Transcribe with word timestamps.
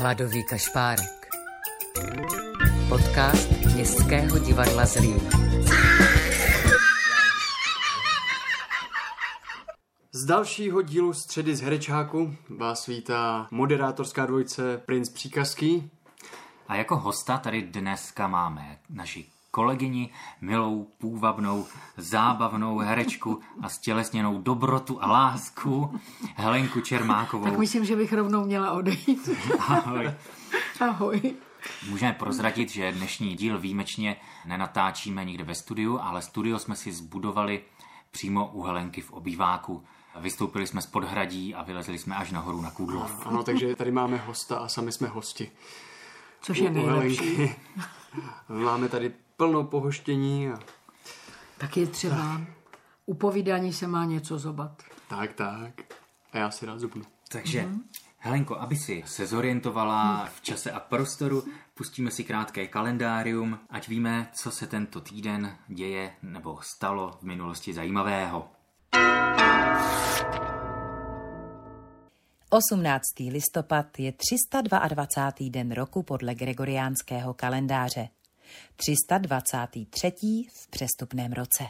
Hladový 0.00 0.44
kašpárek. 0.44 1.28
Podcast 2.88 3.50
Městského 3.74 4.38
divadla 4.38 4.86
Zlín. 4.86 5.20
Z 10.12 10.24
dalšího 10.24 10.82
dílu 10.82 11.12
Středy 11.12 11.56
z 11.56 11.60
Herečáku 11.60 12.36
vás 12.58 12.86
vítá 12.86 13.48
moderátorská 13.50 14.26
dvojce 14.26 14.78
Princ 14.86 15.08
Příkazký. 15.08 15.90
A 16.68 16.76
jako 16.76 16.96
hosta 16.96 17.38
tady 17.38 17.62
dneska 17.62 18.28
máme 18.28 18.78
naši 18.90 19.26
kolegyni, 19.58 20.10
milou, 20.40 20.86
půvabnou, 20.98 21.66
zábavnou 21.96 22.78
herečku 22.78 23.40
a 23.62 23.68
stělesněnou 23.68 24.42
dobrotu 24.42 25.02
a 25.02 25.06
lásku 25.06 26.00
Helenku 26.36 26.80
Čermákovou. 26.80 27.44
Tak 27.44 27.58
myslím, 27.58 27.84
že 27.84 27.96
bych 27.96 28.12
rovnou 28.12 28.44
měla 28.44 28.72
odejít. 28.72 29.28
Ahoj. 29.58 30.10
Ahoj. 30.80 31.34
Můžeme 31.90 32.12
prozradit, 32.12 32.70
že 32.70 32.92
dnešní 32.92 33.34
díl 33.34 33.58
výjimečně 33.58 34.16
nenatáčíme 34.44 35.24
nikde 35.24 35.44
ve 35.44 35.54
studiu, 35.54 35.98
ale 36.02 36.22
studio 36.22 36.58
jsme 36.58 36.76
si 36.76 36.92
zbudovali 36.92 37.62
přímo 38.10 38.50
u 38.52 38.62
Helenky 38.62 39.00
v 39.00 39.12
obýváku. 39.12 39.84
Vystoupili 40.20 40.66
jsme 40.66 40.82
z 40.82 40.86
podhradí 40.86 41.54
a 41.54 41.62
vylezli 41.62 41.98
jsme 41.98 42.16
až 42.16 42.30
nahoru 42.30 42.60
na 42.60 42.70
Kůdlov. 42.70 43.26
Ano, 43.26 43.42
takže 43.42 43.76
tady 43.76 43.90
máme 43.90 44.16
hosta 44.16 44.58
a 44.58 44.68
sami 44.68 44.92
jsme 44.92 45.08
hosti. 45.08 45.50
Což 46.40 46.58
je 46.58 46.70
nejlepší. 46.70 47.50
Máme 48.48 48.88
tady 48.88 49.12
plno 49.38 49.64
pohoštění 49.64 50.48
a 50.48 50.58
Tak 51.58 51.76
je 51.76 51.86
třeba, 51.86 52.40
u 53.06 53.14
povídání 53.14 53.72
se 53.72 53.86
má 53.86 54.04
něco 54.04 54.38
zobat. 54.38 54.82
tak, 55.08 55.32
tak. 55.32 55.80
A 56.32 56.38
já 56.38 56.50
si 56.50 56.66
rád 56.66 56.80
zubnu. 56.80 57.02
Takže, 57.28 57.68
Helenko, 58.18 58.56
aby 58.60 58.76
si 58.76 59.02
se 59.06 59.26
zorientovala 59.26 60.28
v 60.34 60.40
čase 60.40 60.72
a 60.72 60.80
prostoru, 60.80 61.44
pustíme 61.74 62.10
si 62.10 62.24
krátké 62.24 62.66
kalendárium, 62.66 63.58
ať 63.70 63.88
víme, 63.88 64.30
co 64.34 64.50
se 64.50 64.66
tento 64.66 65.00
týden 65.00 65.56
děje 65.68 66.12
nebo 66.22 66.58
stalo 66.62 67.18
v 67.20 67.22
minulosti 67.22 67.74
zajímavého. 67.74 68.48
18. 72.50 73.02
listopad 73.30 73.98
je 73.98 74.12
322. 74.12 75.50
den 75.50 75.72
roku 75.72 76.02
podle 76.02 76.34
gregoriánského 76.34 77.34
kalendáře. 77.34 78.08
323. 78.76 80.12
v 80.52 80.68
přestupném 80.70 81.32
roce. 81.32 81.64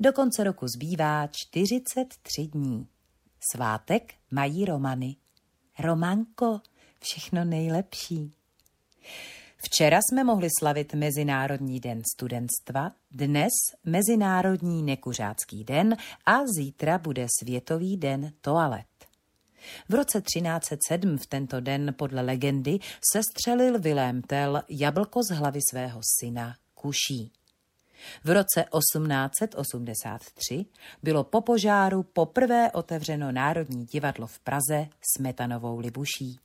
Do 0.00 0.12
konce 0.12 0.44
roku 0.44 0.66
zbývá 0.68 1.26
43 1.26 2.42
dní. 2.46 2.86
Svátek 3.52 4.14
mají 4.30 4.64
Romany. 4.64 5.16
Romanko, 5.78 6.60
všechno 7.00 7.44
nejlepší. 7.44 8.32
Včera 9.64 9.98
jsme 10.02 10.24
mohli 10.24 10.48
slavit 10.58 10.94
Mezinárodní 10.94 11.80
den 11.80 12.02
studentstva, 12.14 12.92
dnes 13.10 13.52
Mezinárodní 13.84 14.82
nekuřácký 14.82 15.64
den 15.64 15.96
a 16.26 16.46
zítra 16.56 16.98
bude 16.98 17.26
Světový 17.40 17.96
den 17.96 18.32
toalet. 18.40 18.89
V 19.88 19.94
roce 19.94 20.20
1307 20.20 21.18
v 21.18 21.26
tento 21.26 21.60
den 21.60 21.94
podle 21.98 22.22
legendy 22.22 22.78
sestřelil 23.12 23.78
Vilém 23.78 24.22
Tell 24.22 24.62
jablko 24.68 25.22
z 25.22 25.34
hlavy 25.34 25.60
svého 25.70 26.00
syna 26.20 26.56
Kuší. 26.74 27.32
V 28.24 28.30
roce 28.30 28.64
1883 28.78 30.66
bylo 31.02 31.24
po 31.24 31.40
požáru 31.40 32.02
poprvé 32.02 32.70
otevřeno 32.70 33.32
Národní 33.32 33.86
divadlo 33.86 34.26
v 34.26 34.38
Praze 34.38 34.88
Smetanovou 35.16 35.78
Libuší. 35.78 36.38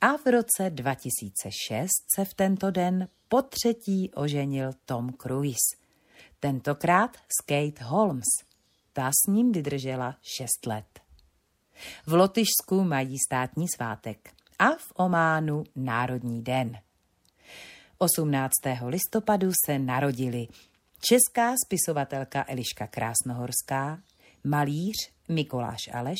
A 0.00 0.16
v 0.16 0.26
roce 0.26 0.70
2006 0.70 1.88
se 2.14 2.24
v 2.24 2.34
tento 2.34 2.70
den 2.70 3.08
po 3.28 3.42
třetí 3.42 4.10
oženil 4.14 4.72
Tom 4.84 5.12
Cruise. 5.22 5.76
Tentokrát 6.40 7.16
s 7.16 7.44
Kate 7.46 7.84
Holmes. 7.84 8.24
Ta 8.92 9.10
s 9.10 9.32
ním 9.32 9.52
vydržela 9.52 10.16
šest 10.22 10.66
let. 10.66 11.03
V 12.06 12.12
Lotyšsku 12.12 12.84
mají 12.84 13.16
státní 13.28 13.66
svátek 13.68 14.30
a 14.58 14.70
v 14.70 14.92
Ománu 14.94 15.64
Národní 15.76 16.42
den. 16.42 16.78
18. 17.98 18.52
listopadu 18.86 19.50
se 19.66 19.78
narodili 19.78 20.46
česká 21.00 21.54
spisovatelka 21.66 22.44
Eliška 22.48 22.86
Krásnohorská, 22.86 23.98
malíř 24.44 24.94
Mikoláš 25.28 25.80
Aleš, 25.92 26.18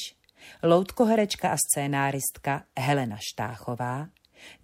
loutkoherečka 0.63 1.51
a 1.51 1.57
scénáristka 1.57 2.63
Helena 2.79 3.17
Štáchová, 3.33 4.09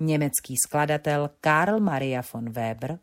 německý 0.00 0.54
skladatel 0.66 1.30
Karl 1.40 1.80
Maria 1.80 2.22
von 2.32 2.50
Weber, 2.50 2.98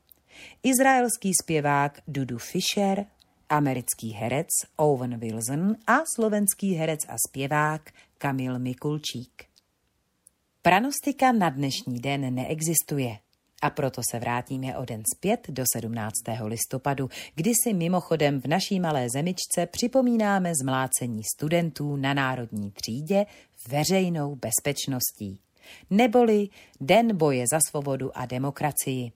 izraelský 0.64 1.32
zpěvák 1.44 2.02
Dudu 2.08 2.38
Fischer, 2.38 3.06
americký 3.50 4.12
herec 4.12 4.48
Owen 4.76 5.20
Wilson 5.20 5.76
a 5.88 5.98
slovenský 6.16 6.74
herec 6.74 7.00
a 7.08 7.16
zpěvák 7.28 7.92
Kamil 8.18 8.60
Mikulčík. 8.60 9.44
Pranostika 10.62 11.32
na 11.32 11.50
dnešní 11.50 12.00
den 12.00 12.36
neexistuje. 12.36 13.18
A 13.62 13.70
proto 13.70 14.02
se 14.12 14.20
vrátíme 14.20 14.78
o 14.78 14.86
den 14.86 15.04
zpět 15.16 15.48
do 15.50 15.64
17. 15.76 16.14
listopadu, 16.44 17.10
kdy 17.36 17.52
si 17.64 17.74
mimochodem 17.74 18.42
v 18.42 18.46
naší 18.46 18.80
malé 18.80 19.08
zemičce 19.14 19.66
připomínáme 19.66 20.52
zmlácení 20.64 21.22
studentů 21.36 21.96
na 21.96 22.14
národní 22.14 22.72
třídě 22.72 23.26
veřejnou 23.68 24.36
bezpečností. 24.36 25.40
Neboli 25.90 26.50
Den 26.82 27.18
boje 27.18 27.46
za 27.52 27.60
svobodu 27.70 28.18
a 28.18 28.26
demokracii. 28.26 29.12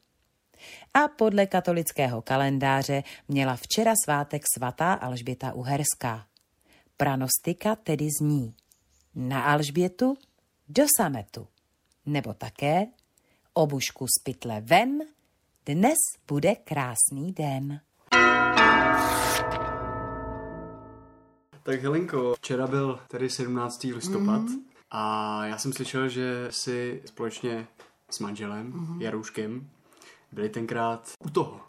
A 0.94 1.08
podle 1.08 1.46
katolického 1.46 2.22
kalendáře 2.22 3.04
měla 3.28 3.56
včera 3.56 3.94
svátek 4.04 4.42
svatá 4.58 4.94
Alžběta 4.94 5.54
Uherská. 5.54 6.26
Pranostika 6.98 7.76
tedy 7.76 8.08
zní 8.22 8.56
na 9.16 9.44
Alžbětu 9.44 10.18
do 10.70 10.84
sametu, 10.98 11.48
nebo 12.06 12.34
také 12.34 12.86
obušku 13.54 14.06
z 14.08 14.24
pytle 14.24 14.62
ven, 14.62 15.00
dnes 15.66 15.98
bude 16.28 16.56
krásný 16.56 17.32
den. 17.34 17.80
Tak 21.64 21.82
Helenko, 21.82 22.34
včera 22.38 22.68
byl 22.68 23.00
tedy 23.08 23.30
17. 23.30 23.84
listopad 23.94 24.42
Mhm. 24.42 24.60
a 24.92 25.46
já 25.46 25.58
jsem 25.58 25.74
slyšel, 25.74 26.10
že 26.10 26.48
si 26.50 27.02
společně 27.06 27.68
s 28.10 28.20
manželem 28.20 28.68
Mhm. 28.68 29.02
Jarouškem 29.02 29.70
byli 30.31 30.50
tenkrát 30.50 31.12
u 31.25 31.30
toho. 31.30 31.59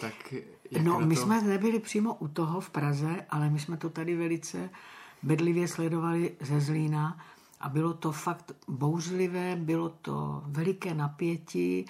Tak 0.00 0.34
jak 0.70 0.82
No, 0.84 1.00
na 1.00 1.06
my 1.06 1.14
to? 1.14 1.20
jsme 1.22 1.42
nebyli 1.42 1.80
přímo 1.80 2.14
u 2.14 2.28
toho 2.28 2.60
v 2.60 2.70
Praze, 2.70 3.26
ale 3.30 3.50
my 3.50 3.58
jsme 3.58 3.76
to 3.76 3.90
tady 3.90 4.16
velice 4.16 4.70
bedlivě 5.22 5.68
sledovali 5.68 6.36
ze 6.40 6.60
Zlína 6.60 7.18
a 7.60 7.68
bylo 7.68 7.94
to 7.94 8.12
fakt 8.12 8.52
bouřlivé, 8.68 9.56
bylo 9.56 9.88
to 9.88 10.42
veliké 10.46 10.94
napětí 10.94 11.84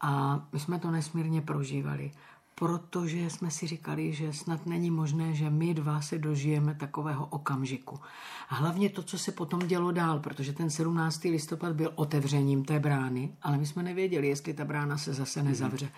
a 0.00 0.42
my 0.52 0.60
jsme 0.60 0.78
to 0.78 0.90
nesmírně 0.90 1.40
prožívali, 1.40 2.12
protože 2.54 3.30
jsme 3.30 3.50
si 3.50 3.66
říkali, 3.66 4.12
že 4.12 4.32
snad 4.32 4.66
není 4.66 4.90
možné, 4.90 5.34
že 5.34 5.50
my 5.50 5.74
dva 5.74 6.00
se 6.00 6.18
dožijeme 6.18 6.74
takového 6.74 7.26
okamžiku. 7.26 8.00
A 8.48 8.54
hlavně 8.54 8.90
to, 8.90 9.02
co 9.02 9.18
se 9.18 9.32
potom 9.32 9.60
dělo 9.60 9.92
dál, 9.92 10.20
protože 10.20 10.52
ten 10.52 10.70
17. 10.70 11.24
listopad 11.24 11.72
byl 11.72 11.92
otevřením 11.94 12.64
té 12.64 12.80
brány, 12.80 13.36
ale 13.42 13.58
my 13.58 13.66
jsme 13.66 13.82
nevěděli, 13.82 14.28
jestli 14.28 14.54
ta 14.54 14.64
brána 14.64 14.98
se 14.98 15.14
zase 15.14 15.42
nezavře. 15.42 15.88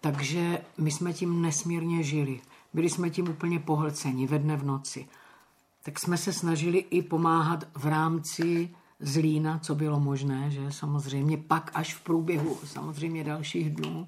Takže 0.00 0.60
my 0.78 0.90
jsme 0.90 1.12
tím 1.12 1.42
nesmírně 1.42 2.02
žili. 2.02 2.40
Byli 2.74 2.90
jsme 2.90 3.10
tím 3.10 3.28
úplně 3.28 3.58
pohlceni 3.58 4.26
ve 4.26 4.38
dne 4.38 4.56
v 4.56 4.64
noci. 4.64 5.08
Tak 5.82 5.98
jsme 5.98 6.16
se 6.16 6.32
snažili 6.32 6.78
i 6.78 7.02
pomáhat 7.02 7.64
v 7.74 7.86
rámci 7.86 8.70
Zlína, 9.00 9.58
co 9.58 9.74
bylo 9.74 10.00
možné, 10.00 10.50
že 10.50 10.72
samozřejmě 10.72 11.36
pak 11.36 11.70
až 11.74 11.94
v 11.94 12.00
průběhu 12.00 12.58
samozřejmě 12.64 13.24
dalších 13.24 13.70
dnů 13.70 14.06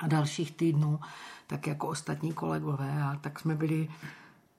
a 0.00 0.06
dalších 0.06 0.52
týdnů, 0.52 1.00
tak 1.46 1.66
jako 1.66 1.88
ostatní 1.88 2.32
kolegové 2.32 3.02
a 3.02 3.16
tak 3.20 3.40
jsme 3.40 3.54
byli 3.54 3.88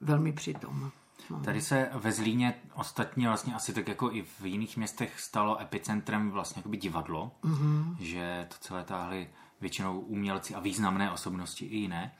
velmi 0.00 0.32
přitom. 0.32 0.90
No. 1.30 1.40
Tady 1.40 1.60
se 1.60 1.90
ve 1.94 2.12
Zlíně 2.12 2.54
ostatně 2.74 3.28
vlastně 3.28 3.54
asi 3.54 3.72
tak 3.72 3.88
jako 3.88 4.12
i 4.12 4.22
v 4.22 4.44
jiných 4.44 4.76
městech 4.76 5.20
stalo 5.20 5.60
epicentrem 5.60 6.30
vlastně 6.30 6.58
jakoby 6.60 6.76
divadlo, 6.76 7.32
mm-hmm. 7.44 7.96
že 8.00 8.46
to 8.48 8.54
celé 8.60 8.84
táhly 8.84 9.28
většinou 9.60 10.00
umělci 10.00 10.54
a 10.54 10.60
významné 10.60 11.10
osobnosti 11.10 11.64
i 11.64 11.76
jiné. 11.76 12.12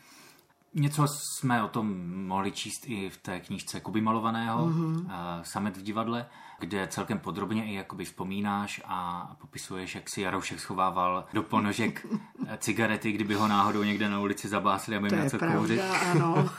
Něco 0.74 1.06
jsme 1.08 1.62
o 1.62 1.68
tom 1.68 2.10
mohli 2.26 2.52
číst 2.52 2.84
i 2.86 3.10
v 3.10 3.16
té 3.16 3.40
knížce 3.40 3.80
Kuby 3.80 4.00
Malovaného, 4.00 4.66
mm-hmm. 4.66 5.06
Samet 5.42 5.76
v 5.76 5.82
divadle, 5.82 6.26
kde 6.58 6.86
celkem 6.86 7.18
podrobně 7.18 7.64
i 7.64 7.74
jakoby 7.74 8.04
vzpomínáš 8.04 8.82
a 8.84 9.30
popisuješ, 9.40 9.94
jak 9.94 10.10
si 10.10 10.20
Jaroušek 10.20 10.60
schovával 10.60 11.24
do 11.32 11.42
ponožek 11.42 12.06
cigarety, 12.58 13.12
kdyby 13.12 13.34
ho 13.34 13.48
náhodou 13.48 13.82
někde 13.82 14.08
na 14.08 14.20
ulici 14.20 14.48
zabásili, 14.48 14.96
aby 14.96 15.08
měl 15.08 15.30
co 15.30 15.38
kouřit. 15.38 15.80
ano. 16.10 16.50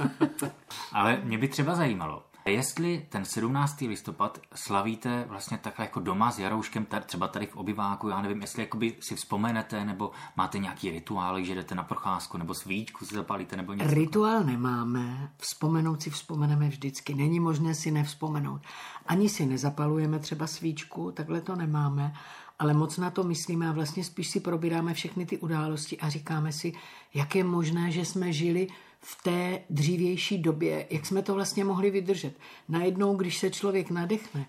Ale 0.94 1.22
mě 1.24 1.38
by 1.38 1.48
třeba 1.48 1.76
zajímalo, 1.76 2.24
Jestli 2.46 3.06
ten 3.10 3.26
17. 3.26 3.82
listopad 3.82 4.40
slavíte 4.56 5.26
vlastně 5.30 5.58
takhle 5.58 5.86
jako 5.86 6.00
doma 6.00 6.32
s 6.32 6.40
Jarouškem, 6.40 6.88
třeba 7.06 7.28
tady 7.28 7.46
v 7.46 7.56
obyváku, 7.56 8.10
já 8.10 8.22
nevím, 8.22 8.42
jestli 8.42 8.62
jakoby 8.62 8.96
si 9.00 9.16
vzpomenete, 9.16 9.86
nebo 9.86 10.12
máte 10.38 10.60
nějaký 10.60 10.92
rituál, 10.92 11.44
že 11.44 11.56
jdete 11.56 11.76
na 11.76 11.84
procházku, 11.84 12.38
nebo 12.38 12.54
svíčku 12.54 13.06
si 13.06 13.16
zapálíte, 13.16 13.58
nebo 13.58 13.74
něco. 13.74 13.94
Rituál 13.94 14.44
nemáme, 14.44 15.32
vzpomenout 15.38 16.04
si 16.04 16.10
vzpomeneme 16.10 16.70
vždycky. 16.70 17.14
Není 17.14 17.40
možné 17.40 17.76
si 17.76 17.92
nevzpomenout. 17.92 18.62
Ani 19.08 19.30
si 19.30 19.46
nezapalujeme 19.46 20.20
třeba 20.20 20.48
svíčku, 20.48 21.12
takhle 21.12 21.42
to 21.42 21.56
nemáme, 21.56 22.14
ale 22.60 22.74
moc 22.74 22.98
na 22.98 23.10
to 23.10 23.24
myslíme 23.24 23.70
a 23.70 23.72
vlastně 23.72 24.04
spíš 24.04 24.28
si 24.28 24.40
probíráme 24.40 24.94
všechny 24.94 25.26
ty 25.26 25.38
události 25.38 26.00
a 26.00 26.10
říkáme 26.10 26.52
si, 26.52 26.74
jak 27.14 27.36
je 27.36 27.44
možné, 27.44 27.92
že 27.92 28.06
jsme 28.06 28.34
žili 28.34 28.68
v 29.04 29.24
té 29.24 29.60
dřívější 29.70 30.38
době, 30.38 30.88
jak 30.90 31.06
jsme 31.06 31.22
to 31.22 31.34
vlastně 31.34 31.64
mohli 31.64 31.92
vydržet. 31.92 32.34
Najednou, 32.70 33.16
když 33.16 33.38
se 33.38 33.50
člověk 33.50 33.90
nadechne 33.90 34.46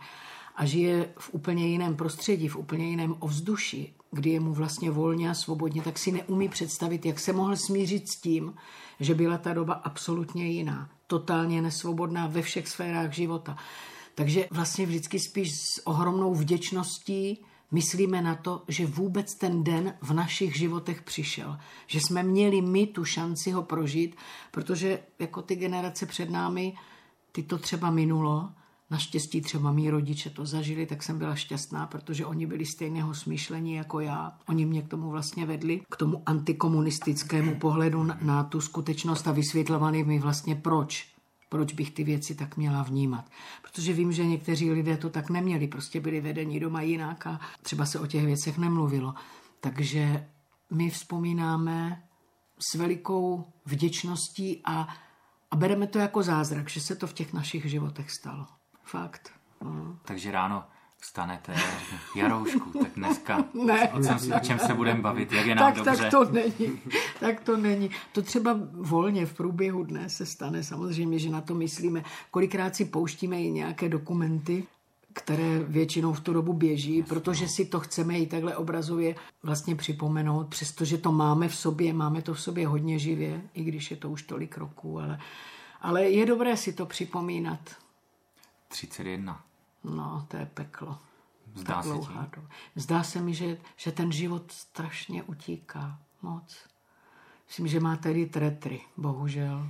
a 0.57 0.65
žije 0.65 1.13
v 1.19 1.35
úplně 1.35 1.67
jiném 1.67 1.97
prostředí, 1.97 2.49
v 2.49 2.57
úplně 2.57 2.89
jiném 2.89 3.15
ovzduší, 3.19 3.95
kdy 4.11 4.31
je 4.31 4.41
mu 4.41 4.53
vlastně 4.53 4.91
volně 4.91 5.31
a 5.31 5.35
svobodně, 5.35 5.83
tak 5.83 5.99
si 5.99 6.13
neumí 6.13 6.49
představit, 6.49 7.07
jak 7.07 7.19
se 7.19 7.33
mohl 7.33 7.57
smířit 7.57 8.09
s 8.09 8.21
tím, 8.21 8.55
že 9.01 9.15
byla 9.15 9.39
ta 9.39 9.55
doba 9.55 9.75
absolutně 9.75 10.47
jiná, 10.47 10.91
totálně 11.07 11.63
nesvobodná 11.63 12.27
ve 12.27 12.43
všech 12.43 12.69
sférách 12.69 13.13
života. 13.13 13.57
Takže 14.15 14.49
vlastně 14.51 14.87
vždycky 14.87 15.19
spíš 15.19 15.53
s 15.53 15.87
ohromnou 15.87 16.35
vděčností 16.35 17.45
myslíme 17.71 18.23
na 18.23 18.35
to, 18.35 18.63
že 18.69 18.87
vůbec 18.87 19.35
ten 19.35 19.65
den 19.65 19.95
v 20.03 20.13
našich 20.13 20.57
životech 20.57 21.03
přišel. 21.03 21.59
Že 21.87 22.01
jsme 22.01 22.23
měli 22.23 22.63
my 22.63 22.87
tu 22.87 23.05
šanci 23.05 23.51
ho 23.51 23.63
prožít, 23.63 24.17
protože 24.51 24.99
jako 25.19 25.43
ty 25.43 25.57
generace 25.57 26.07
před 26.07 26.31
námi, 26.31 26.75
ty 27.33 27.43
to 27.43 27.59
třeba 27.59 27.91
minulo, 27.91 28.51
Naštěstí 28.91 29.41
třeba 29.41 29.73
mý 29.73 29.91
rodiče 29.91 30.31
to 30.31 30.47
zažili, 30.47 30.87
tak 30.87 31.03
jsem 31.03 31.19
byla 31.19 31.35
šťastná, 31.35 31.87
protože 31.87 32.27
oni 32.27 32.47
byli 32.47 32.67
stejného 32.67 33.15
smýšlení 33.15 33.75
jako 33.75 34.01
já. 34.01 34.39
Oni 34.49 34.67
mě 34.67 34.83
k 34.83 34.89
tomu 34.89 35.11
vlastně 35.11 35.47
vedli, 35.47 35.81
k 35.91 35.97
tomu 35.97 36.23
antikomunistickému 36.27 37.55
pohledu 37.55 38.03
na, 38.03 38.19
na 38.23 38.45
tu 38.45 38.61
skutečnost 38.61 39.29
a 39.29 39.33
vysvětlovali 39.33 40.05
mi 40.05 40.19
vlastně 40.19 40.55
proč 40.55 41.14
proč 41.55 41.73
bych 41.73 41.91
ty 41.91 42.05
věci 42.05 42.35
tak 42.35 42.57
měla 42.57 42.83
vnímat. 42.83 43.31
Protože 43.63 43.93
vím, 43.93 44.13
že 44.13 44.25
někteří 44.25 44.71
lidé 44.71 44.97
to 44.97 45.11
tak 45.11 45.31
neměli, 45.31 45.69
prostě 45.69 46.01
byli 46.01 46.21
vedení 46.21 46.61
doma 46.61 46.83
jinak 46.83 47.27
a 47.27 47.41
třeba 47.63 47.87
se 47.87 47.99
o 47.99 48.07
těch 48.07 48.25
věcech 48.25 48.59
nemluvilo. 48.59 49.15
Takže 49.61 50.27
my 50.71 50.91
vzpomínáme 50.91 52.03
s 52.59 52.75
velikou 52.75 53.45
vděčností 53.67 54.63
a, 54.65 54.89
a 55.51 55.57
bereme 55.57 55.87
to 55.87 55.99
jako 55.99 56.23
zázrak, 56.23 56.71
že 56.71 56.81
se 56.81 56.97
to 56.97 57.07
v 57.07 57.13
těch 57.13 57.33
našich 57.33 57.65
životech 57.71 58.11
stalo. 58.11 58.47
Fakt. 58.83 59.33
No. 59.65 59.99
Takže 60.05 60.31
ráno 60.31 60.65
vstanete 61.05 61.55
Jaroušku, 62.17 62.79
tak 62.79 62.93
dneska 62.97 63.45
Ne. 63.67 63.89
o, 63.89 64.03
čem, 64.03 64.33
o 64.37 64.41
čem 64.41 64.59
se 64.59 64.75
budeme 64.75 65.01
bavit, 65.01 65.33
jak 65.33 65.47
je 65.47 65.55
nám 65.55 65.73
tak, 65.73 65.85
dobře. 65.85 66.03
tak 66.03 66.11
to 66.11 66.25
není. 66.25 66.81
Tak 67.21 67.41
to 67.41 67.57
není. 67.57 67.91
To 68.13 68.23
třeba 68.23 68.59
volně 68.73 69.27
v 69.27 69.35
průběhu 69.35 69.85
dne 69.85 70.09
se 70.09 70.27
stane. 70.27 70.63
Samozřejmě, 70.63 71.19
že 71.19 71.31
na 71.31 71.41
to 71.41 71.55
myslíme. 71.55 72.05
Kolikrát 72.31 72.77
si 72.77 72.85
pouštíme 72.85 73.43
i 73.43 73.51
nějaké 73.51 73.89
dokumenty, 73.89 74.67
které 75.13 75.59
většinou 75.59 76.13
v 76.13 76.21
tu 76.21 76.33
dobu 76.33 76.53
běží, 76.53 77.03
protože 77.03 77.49
si 77.49 77.65
to 77.65 77.81
chceme 77.81 78.19
i 78.19 78.27
takhle 78.27 78.57
obrazově 78.57 79.15
vlastně 79.43 79.77
připomenout, 79.77 80.49
přestože 80.49 80.99
to 80.99 81.13
máme 81.13 81.49
v 81.49 81.57
sobě, 81.57 81.93
máme 81.93 82.23
to 82.23 82.35
v 82.35 82.41
sobě 82.41 82.67
hodně 82.67 82.99
živě, 82.99 83.43
i 83.55 83.65
když 83.65 83.91
je 83.91 83.97
to 83.97 84.11
už 84.11 84.23
tolik 84.23 84.59
roků, 84.59 85.01
ale, 85.01 85.19
ale 85.81 86.05
je 86.05 86.27
dobré 86.27 86.57
si 86.57 86.73
to 86.73 86.87
připomínat. 86.87 87.61
31. 88.69 89.45
No, 89.85 90.25
to 90.29 90.37
je 90.37 90.47
peklo. 90.47 90.99
Zdá 91.55 91.83
se 91.83 91.89
ti? 91.99 92.09
Zdá 92.77 93.03
se 93.03 93.21
mi, 93.21 93.35
že, 93.35 93.59
že 93.77 93.93
ten 93.93 94.13
život 94.13 94.53
strašně 94.53 95.23
utíká. 95.23 95.99
Moc. 96.23 96.57
Myslím, 97.49 97.67
že 97.69 97.81
má 97.81 97.97
tedy 97.97 98.27
tretry, 98.27 98.81
bohužel. 98.97 99.69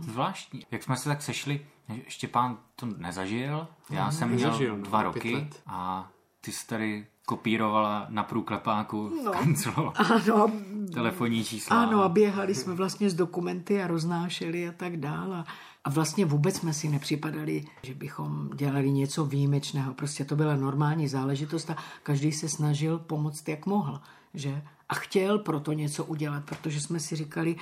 Zvláštní. 0.00 0.66
Jak 0.70 0.82
jsme 0.82 0.96
se 0.96 1.08
tak 1.08 1.22
sešli, 1.22 1.66
Štěpán 2.08 2.58
to 2.76 2.86
nezažil, 2.86 3.68
já 3.90 4.10
jsem 4.10 4.28
měl 4.28 4.46
nezažil, 4.48 4.76
no, 4.76 4.82
dva 4.84 4.98
pět 5.02 5.14
roky 5.14 5.34
let. 5.34 5.62
a 5.66 6.08
ty 6.40 6.52
jsi 6.52 6.66
tady 6.66 7.06
kopírovala 7.26 8.06
na 8.08 8.22
průklepáku 8.22 9.12
No. 9.24 9.32
kanclo, 9.32 9.92
Ano, 9.96 10.52
telefonní 10.94 11.44
čísla. 11.44 11.82
ano, 11.82 12.02
a 12.02 12.08
běhali 12.08 12.54
jsme 12.54 12.74
vlastně 12.74 13.10
s 13.10 13.14
dokumenty 13.14 13.82
a 13.82 13.86
roznášeli 13.86 14.68
a 14.68 14.72
tak 14.72 14.96
dál. 14.96 15.32
A, 15.34 15.44
a 15.88 15.90
vlastně 15.90 16.24
vůbec 16.24 16.56
jsme 16.56 16.72
si 16.74 16.88
nepřipadali, 16.88 17.64
že 17.82 17.94
bychom 17.94 18.50
dělali 18.54 18.92
něco 18.92 19.24
výjimečného. 19.24 19.94
Prostě 19.94 20.24
to 20.24 20.36
byla 20.36 20.56
normální 20.56 21.08
záležitost 21.08 21.70
a 21.70 21.76
každý 22.02 22.32
se 22.32 22.48
snažil 22.48 22.98
pomoct, 22.98 23.48
jak 23.48 23.66
mohl. 23.66 24.00
Že? 24.34 24.62
A 24.88 24.94
chtěl 24.94 25.38
proto 25.38 25.72
něco 25.72 26.04
udělat, 26.04 26.44
protože 26.44 26.80
jsme 26.80 27.00
si 27.00 27.16
říkali, 27.16 27.56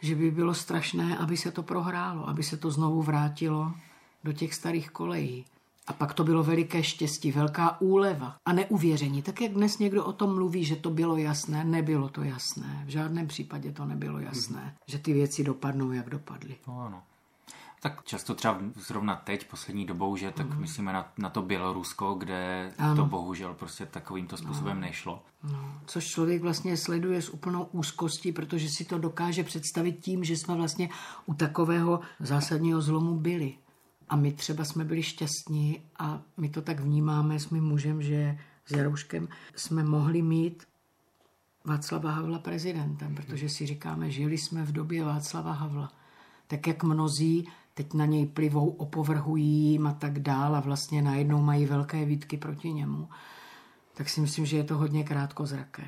že 0.00 0.14
by 0.14 0.30
bylo 0.30 0.54
strašné, 0.54 1.18
aby 1.18 1.36
se 1.36 1.50
to 1.50 1.62
prohrálo, 1.62 2.28
aby 2.28 2.42
se 2.42 2.56
to 2.56 2.70
znovu 2.70 3.02
vrátilo 3.02 3.72
do 4.24 4.32
těch 4.32 4.54
starých 4.54 4.90
kolejí. 4.90 5.44
A 5.86 5.92
pak 5.92 6.14
to 6.14 6.24
bylo 6.24 6.44
veliké 6.44 6.82
štěstí, 6.82 7.32
velká 7.32 7.80
úleva 7.80 8.36
a 8.46 8.52
neuvěření. 8.52 9.22
Tak 9.22 9.40
jak 9.40 9.52
dnes 9.52 9.78
někdo 9.78 10.04
o 10.04 10.12
tom 10.12 10.34
mluví, 10.34 10.64
že 10.64 10.76
to 10.76 10.90
bylo 10.90 11.16
jasné, 11.16 11.64
nebylo 11.64 12.08
to 12.08 12.22
jasné. 12.22 12.82
V 12.86 12.88
žádném 12.88 13.26
případě 13.26 13.72
to 13.72 13.84
nebylo 13.84 14.18
jasné, 14.18 14.74
že 14.86 14.98
ty 14.98 15.12
věci 15.12 15.44
dopadnou, 15.44 15.92
jak 15.92 16.10
dopadly. 16.10 16.56
No, 16.68 16.80
ano. 16.80 17.02
Tak 17.80 18.04
často 18.04 18.34
třeba 18.34 18.58
zrovna 18.76 19.16
teď, 19.16 19.50
poslední 19.50 19.86
dobou, 19.86 20.16
že 20.16 20.30
tak 20.30 20.46
mm. 20.46 20.60
myslíme 20.60 20.92
na, 20.92 21.12
na 21.18 21.30
to 21.30 21.42
Bělorusko, 21.42 22.14
kde 22.14 22.72
Ano. 22.78 22.96
to 22.96 23.04
bohužel 23.04 23.54
prostě 23.54 23.86
takovýmto 23.86 24.36
způsobem 24.36 24.80
nešlo. 24.80 25.22
No, 25.52 25.80
což 25.86 26.06
člověk 26.06 26.42
vlastně 26.42 26.76
sleduje 26.76 27.22
s 27.22 27.28
úplnou 27.28 27.62
úzkostí, 27.62 28.32
protože 28.32 28.68
si 28.68 28.84
to 28.84 28.98
dokáže 28.98 29.44
představit 29.44 29.92
tím, 29.92 30.24
že 30.24 30.36
jsme 30.36 30.54
vlastně 30.54 30.88
u 31.26 31.34
takového 31.34 32.00
zásadního 32.20 32.80
zlomu 32.80 33.14
byli. 33.14 33.54
A 34.08 34.16
my 34.16 34.32
třeba 34.32 34.64
jsme 34.64 34.84
byli 34.84 35.02
šťastní 35.02 35.82
a 35.98 36.20
my 36.36 36.48
to 36.48 36.62
tak 36.62 36.80
vnímáme 36.80 37.40
s 37.40 37.50
mým 37.50 37.64
mužem, 37.64 38.02
že 38.02 38.38
s 38.66 38.76
Jarouškem 38.76 39.28
jsme 39.56 39.82
mohli 39.84 40.22
mít 40.22 40.64
Václava 41.64 42.10
Havla 42.10 42.38
prezidentem, 42.38 43.14
protože 43.14 43.48
si 43.48 43.66
říkáme, 43.66 44.10
žili 44.10 44.38
jsme 44.38 44.62
v 44.62 44.72
době 44.72 45.04
Václava 45.04 45.52
Havla. 45.52 45.92
Tak 46.46 46.66
jak 46.66 46.82
mnozí 46.84 47.48
teď 47.78 47.94
na 47.94 48.06
něj 48.06 48.26
plivou, 48.26 48.70
opovrhují 48.70 49.46
jim 49.46 49.86
a 49.86 49.92
tak 49.92 50.18
dál 50.18 50.56
a 50.56 50.60
vlastně 50.60 51.02
najednou 51.02 51.42
mají 51.42 51.66
velké 51.66 52.04
výtky 52.04 52.36
proti 52.36 52.72
němu, 52.72 53.08
tak 53.94 54.08
si 54.08 54.20
myslím, 54.20 54.46
že 54.46 54.56
je 54.56 54.64
to 54.64 54.78
hodně 54.78 55.04
krátkozraké. 55.04 55.84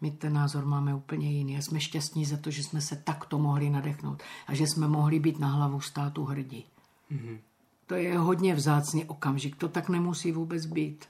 My 0.00 0.10
ten 0.10 0.32
názor 0.32 0.64
máme 0.64 0.94
úplně 0.94 1.32
jiný 1.32 1.56
a 1.56 1.62
jsme 1.62 1.80
šťastní 1.80 2.24
za 2.24 2.36
to, 2.36 2.50
že 2.50 2.62
jsme 2.62 2.80
se 2.80 2.96
takto 2.96 3.38
mohli 3.38 3.70
nadechnout 3.70 4.22
a 4.46 4.54
že 4.54 4.66
jsme 4.66 4.88
mohli 4.88 5.20
být 5.20 5.38
na 5.38 5.48
hlavu 5.48 5.80
státu 5.80 6.24
hrdí. 6.24 6.64
Mm-hmm. 7.12 7.38
To 7.86 7.94
je 7.94 8.18
hodně 8.18 8.54
vzácný 8.54 9.04
okamžik, 9.04 9.56
to 9.56 9.68
tak 9.68 9.88
nemusí 9.88 10.32
vůbec 10.32 10.66
být. 10.66 11.04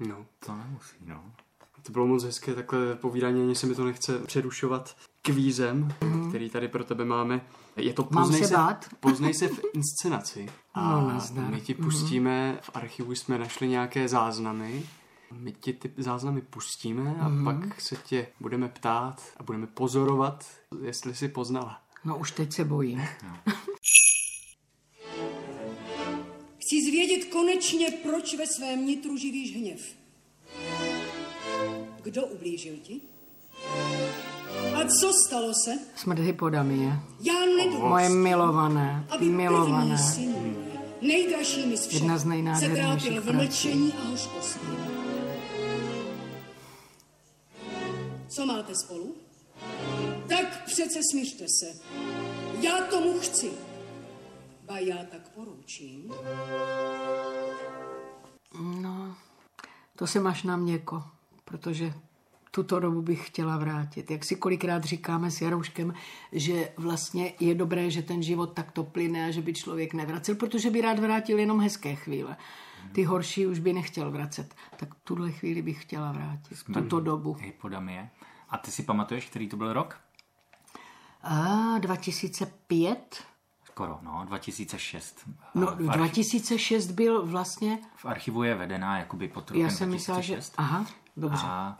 No, 0.00 0.26
To 0.46 0.56
nemusí, 0.56 0.96
no. 1.06 1.22
to 1.82 1.92
bylo 1.92 2.06
moc 2.06 2.24
hezké 2.24 2.54
takhle 2.54 2.94
povídání, 2.94 3.42
ani 3.42 3.54
se 3.54 3.66
mi 3.66 3.74
to 3.74 3.84
nechce 3.84 4.18
přerušovat 4.18 4.96
kvízem, 5.22 5.88
který 6.28 6.50
tady 6.50 6.68
pro 6.68 6.84
tebe 6.84 7.04
máme. 7.04 7.40
Je 7.76 7.92
to 7.92 8.02
Mhm. 8.02 8.14
Mám 8.14 8.24
poznej 8.24 8.44
se 8.44 8.54
bát? 8.54 8.86
poznej 9.00 9.34
se 9.34 9.48
v 9.48 9.60
inscenaci. 9.74 10.48
A 10.74 11.00
No, 11.34 11.48
my 11.50 11.60
ti 11.60 11.74
pustíme, 11.74 12.58
v 12.62 12.70
archivu 12.74 13.14
jsme 13.14 13.38
našli 13.38 13.68
nějaké 13.68 14.08
záznamy. 14.08 14.82
My 15.32 15.52
ti 15.52 15.72
ty 15.72 15.92
záznamy 15.96 16.40
pustíme 16.40 17.16
a 17.20 17.28
Mhm. 17.28 17.44
pak 17.44 17.80
se 17.80 17.96
tě 17.96 18.26
budeme 18.40 18.68
ptát 18.68 19.22
a 19.36 19.42
budeme 19.42 19.66
pozorovat, 19.66 20.44
jestli 20.82 21.14
jsi 21.14 21.28
poznala. 21.28 21.80
No 22.04 22.18
už 22.18 22.30
teď 22.30 22.52
se 22.52 22.64
bojím. 22.64 23.02
Chci 26.58 26.76
zvědět 26.90 27.24
konečně, 27.32 27.86
proč 28.02 28.34
ve 28.34 28.46
svém 28.46 28.86
nitru 28.86 29.16
živíš 29.16 29.56
hněv. 29.56 29.96
Kdo 32.02 32.26
ublížil 32.26 32.74
ti? 32.82 33.00
A 34.74 34.84
co 35.00 35.12
stalo 35.26 35.52
se? 35.64 35.70
Smrt 35.96 36.18
hypodamie. 36.18 36.98
Já 37.20 37.34
nedovolím, 37.56 37.88
Moje 37.88 38.08
milované, 38.08 39.06
aby 39.10 39.24
milované. 39.26 39.98
syn, 39.98 40.56
nejdražší 41.00 41.66
mi 41.66 41.76
z 41.76 41.86
všech, 41.86 42.00
Jedna 42.00 42.18
z 42.18 42.24
nejnádhernějších 42.24 43.20
v 43.20 43.32
mlčení 43.32 43.92
a 43.92 44.08
hořkosti. 44.10 44.60
Co 48.28 48.46
máte 48.46 48.72
spolu? 48.74 49.14
Tak 50.28 50.64
přece 50.64 50.98
smířte 51.10 51.44
se. 51.60 51.66
Já 52.60 52.78
tomu 52.90 53.18
chci. 53.20 53.50
Ba 54.66 54.78
já 54.78 54.96
tak 54.96 55.28
poručím. 55.34 56.12
No, 58.80 59.14
to 59.96 60.06
se 60.06 60.20
máš 60.20 60.42
na 60.42 60.56
měko, 60.56 61.02
protože 61.44 61.92
tuto 62.50 62.80
dobu 62.80 63.02
bych 63.02 63.26
chtěla 63.26 63.56
vrátit. 63.56 64.10
Jak 64.10 64.24
si 64.24 64.36
kolikrát 64.36 64.84
říkáme 64.84 65.30
s 65.30 65.40
Jarouškem, 65.40 65.94
že 66.32 66.68
vlastně 66.76 67.32
je 67.40 67.54
dobré, 67.54 67.90
že 67.90 68.02
ten 68.02 68.22
život 68.22 68.52
takto 68.52 68.84
plyne 68.84 69.26
a 69.26 69.30
že 69.30 69.42
by 69.42 69.54
člověk 69.54 69.94
nevracel, 69.94 70.34
protože 70.34 70.70
by 70.70 70.80
rád 70.80 70.98
vrátil 70.98 71.38
jenom 71.38 71.60
hezké 71.60 71.94
chvíle. 71.94 72.36
Ty 72.92 73.04
horší 73.04 73.46
už 73.46 73.58
by 73.58 73.72
nechtěl 73.72 74.10
vracet. 74.10 74.54
Tak 74.76 74.94
tuhle 75.04 75.30
chvíli 75.32 75.62
bych 75.62 75.82
chtěla 75.82 76.12
vrátit. 76.12 76.58
Tuto 76.74 77.00
dobu. 77.00 77.32
Hypodamie. 77.40 78.10
A 78.48 78.58
ty 78.58 78.70
si 78.70 78.82
pamatuješ, 78.82 79.26
který 79.26 79.48
to 79.48 79.56
byl 79.56 79.72
rok? 79.72 80.00
A 81.22 81.78
2005? 81.78 83.24
Skoro, 83.64 83.98
no, 84.02 84.24
2006. 84.26 85.28
No, 85.54 85.66
v, 85.66 85.70
archi- 85.78 85.96
2006 85.96 86.90
byl 86.90 87.26
vlastně, 87.26 87.78
v 87.96 88.04
archivu 88.06 88.42
je 88.42 88.54
vedená 88.54 88.98
jakoby 88.98 89.28
pod 89.28 89.50
rokem 89.50 89.62
já 89.64 89.70
jsem 89.70 89.90
myslela, 89.90 90.20
že, 90.20 90.32
2006. 90.34 90.54
aha, 90.58 90.86
dobře. 91.16 91.42
A, 91.46 91.78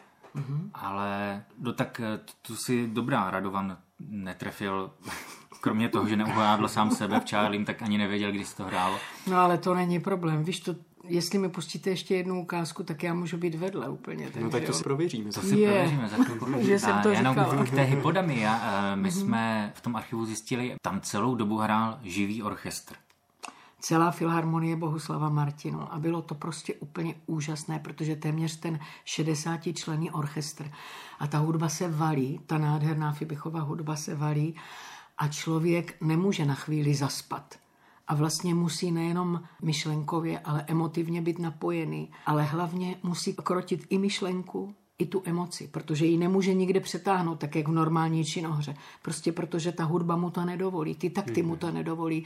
Ale 0.75 1.43
no 1.59 1.73
tak 1.73 2.01
eh, 2.05 2.21
tu 2.43 2.57
si 2.57 2.87
dobrá, 2.87 3.31
Radovan 3.31 3.77
netrefil, 4.01 4.91
kromě 5.61 5.89
toho, 5.89 6.09
že 6.09 6.17
neuhádl 6.17 6.69
sám 6.69 6.91
sebe 6.91 7.21
v 7.21 7.31
Charliem, 7.31 7.65
tak 7.65 7.83
ani 7.83 7.99
nevěděl, 7.99 8.31
kdy 8.33 8.45
se 8.45 8.57
to 8.57 8.65
hrálo. 8.65 8.99
No 9.27 9.37
ale 9.37 9.59
to 9.59 9.75
není 9.75 10.01
problém. 10.01 10.45
Víš, 10.45 10.61
to, 10.61 10.75
jestli 11.05 11.39
mi 11.39 11.49
pustíte 11.49 11.91
ještě 11.91 12.15
jednu 12.17 12.43
ukázku, 12.43 12.83
tak 12.83 13.03
já 13.03 13.15
můžu 13.15 13.37
být 13.37 13.55
vedle 13.55 13.89
úplně. 13.89 14.25
Takže, 14.25 14.41
No 14.41 14.51
tak 14.51 14.65
to 14.65 14.73
si 14.73 14.83
prověříme. 14.85 15.33
To 15.33 15.41
si 15.41 15.57
Je. 15.59 15.69
prověříme 15.71 16.09
za 16.09 16.25
chvilku. 16.25 16.47
Že 16.63 16.79
jsem 16.79 16.95
A 16.97 17.03
to 17.03 17.09
jenom 17.09 17.35
říkala. 17.35 17.55
Mhm. 17.55 17.67
k 17.67 17.71
té 17.71 17.83
hypodamii. 17.83 18.47
a, 18.47 18.61
eh, 18.93 18.97
My 18.97 19.11
jsme 19.11 19.73
v 19.75 19.81
tom 19.81 19.97
archivu 19.97 20.27
zjistili, 20.27 20.75
tam 20.83 21.01
celou 21.01 21.35
dobu 21.35 21.59
hrál 21.59 21.99
živý 22.03 22.43
orchestr. 22.43 22.95
Celá 23.81 24.11
filharmonie 24.11 24.77
Bohuslava 24.77 25.29
Martinu 25.29 25.93
a 25.93 25.99
bylo 25.99 26.23
to 26.23 26.35
prostě 26.35 26.75
úplně 26.75 27.15
úžasné, 27.27 27.79
protože 27.79 28.17
téměř 28.17 28.57
ten 28.57 28.79
60 29.05 29.61
členný 29.75 30.11
orchestr 30.11 30.71
a 31.19 31.27
ta 31.27 31.39
hudba 31.39 31.69
se 31.69 31.89
valí, 31.89 32.41
ta 32.47 32.59
nádherná 32.59 33.13
Fibichová 33.13 33.61
hudba 33.61 33.97
se 33.97 34.15
valí 34.15 34.55
a 35.19 35.29
člověk 35.29 35.97
nemůže 36.01 36.45
na 36.45 36.55
chvíli 36.55 36.95
zaspat. 36.95 37.59
A 38.09 38.15
vlastně 38.15 38.55
musí 38.55 38.93
nejenom 38.93 39.43
myšlenkově, 39.63 40.39
ale 40.39 40.65
emotivně 40.69 41.23
být 41.23 41.39
napojený, 41.39 42.11
ale 42.27 42.43
hlavně 42.43 42.97
musí 43.03 43.35
krotit 43.35 43.87
i 43.91 43.99
myšlenku, 43.99 44.75
i 45.01 45.07
tu 45.07 45.23
emoci, 45.25 45.69
protože 45.69 46.07
ji 46.07 46.19
nemůže 46.19 46.55
nikde 46.55 46.81
přetáhnout, 46.81 47.39
tak 47.39 47.57
jak 47.57 47.69
v 47.69 47.73
normální 47.73 48.25
činohře. 48.25 48.75
Prostě 49.03 49.33
protože 49.33 49.73
ta 49.73 49.85
hudba 49.85 50.17
mu 50.17 50.31
to 50.31 50.45
nedovolí, 50.45 50.95
ty 50.95 51.11
takty 51.11 51.43
mu 51.43 51.57
to 51.57 51.71
nedovolí. 51.71 52.25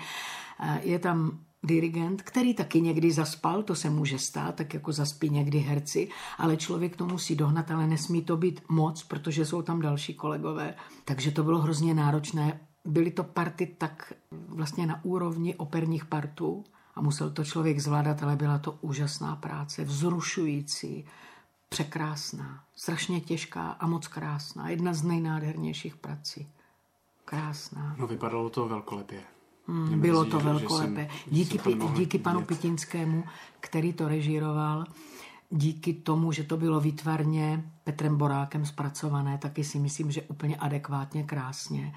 Eh, 0.60 0.80
Je 0.82 0.98
tam 0.98 1.38
dirigent, 1.64 2.22
který 2.22 2.54
taky 2.54 2.80
někdy 2.80 3.12
zaspal, 3.12 3.62
to 3.62 3.74
se 3.74 3.90
může 3.90 4.18
stát, 4.18 4.54
tak 4.54 4.74
jako 4.74 4.92
zaspí 4.92 5.30
někdy 5.30 5.58
herci, 5.58 6.08
ale 6.38 6.56
člověk 6.56 6.96
to 6.96 7.06
musí 7.06 7.36
dohnat, 7.36 7.70
ale 7.70 7.86
nesmí 7.86 8.22
to 8.22 8.36
být 8.36 8.60
moc, 8.68 9.02
protože 9.02 9.46
jsou 9.46 9.62
tam 9.62 9.80
další 9.80 10.14
kolegové. 10.14 10.74
Takže 11.04 11.30
to 11.30 11.42
bylo 11.42 11.58
hrozně 11.58 11.94
náročné. 11.94 12.60
Byly 12.84 13.10
to 13.10 13.24
party 13.24 13.74
tak 13.78 14.12
vlastně 14.48 14.86
na 14.86 15.04
úrovni 15.04 15.54
operních 15.54 16.04
partů 16.04 16.64
a 16.94 17.00
musel 17.00 17.30
to 17.30 17.44
člověk 17.44 17.80
zvládat, 17.80 18.22
ale 18.22 18.36
byla 18.36 18.58
to 18.58 18.78
úžasná 18.80 19.36
práce, 19.36 19.84
vzrušující, 19.84 21.04
překrásná, 21.74 22.64
strašně 22.76 23.20
těžká 23.20 23.70
a 23.70 23.86
moc 23.86 24.08
krásná. 24.08 24.68
Jedna 24.68 24.94
z 24.94 25.02
nejnádhernějších 25.02 25.96
prací. 25.96 26.48
Krásná. 27.24 27.96
No 27.98 28.06
vypadalo 28.06 28.50
to 28.50 28.68
velkolepě. 28.68 29.20
Mm, 29.66 30.00
bylo 30.00 30.24
to 30.24 30.40
velkolepé. 30.40 31.08
Díky, 31.30 31.58
jsem 31.58 31.94
díky 31.94 32.18
panu 32.18 32.40
vidět. 32.40 32.48
Pitinskému, 32.48 33.24
který 33.60 33.92
to 33.92 34.08
režíroval, 34.08 34.84
díky 35.50 35.94
tomu, 35.94 36.32
že 36.32 36.44
to 36.44 36.56
bylo 36.56 36.80
výtvarně 36.80 37.70
Petrem 37.84 38.16
Borákem 38.16 38.66
zpracované, 38.66 39.38
taky 39.38 39.64
si 39.64 39.78
myslím, 39.78 40.10
že 40.10 40.22
úplně 40.22 40.56
adekvátně, 40.56 41.22
krásně. 41.22 41.94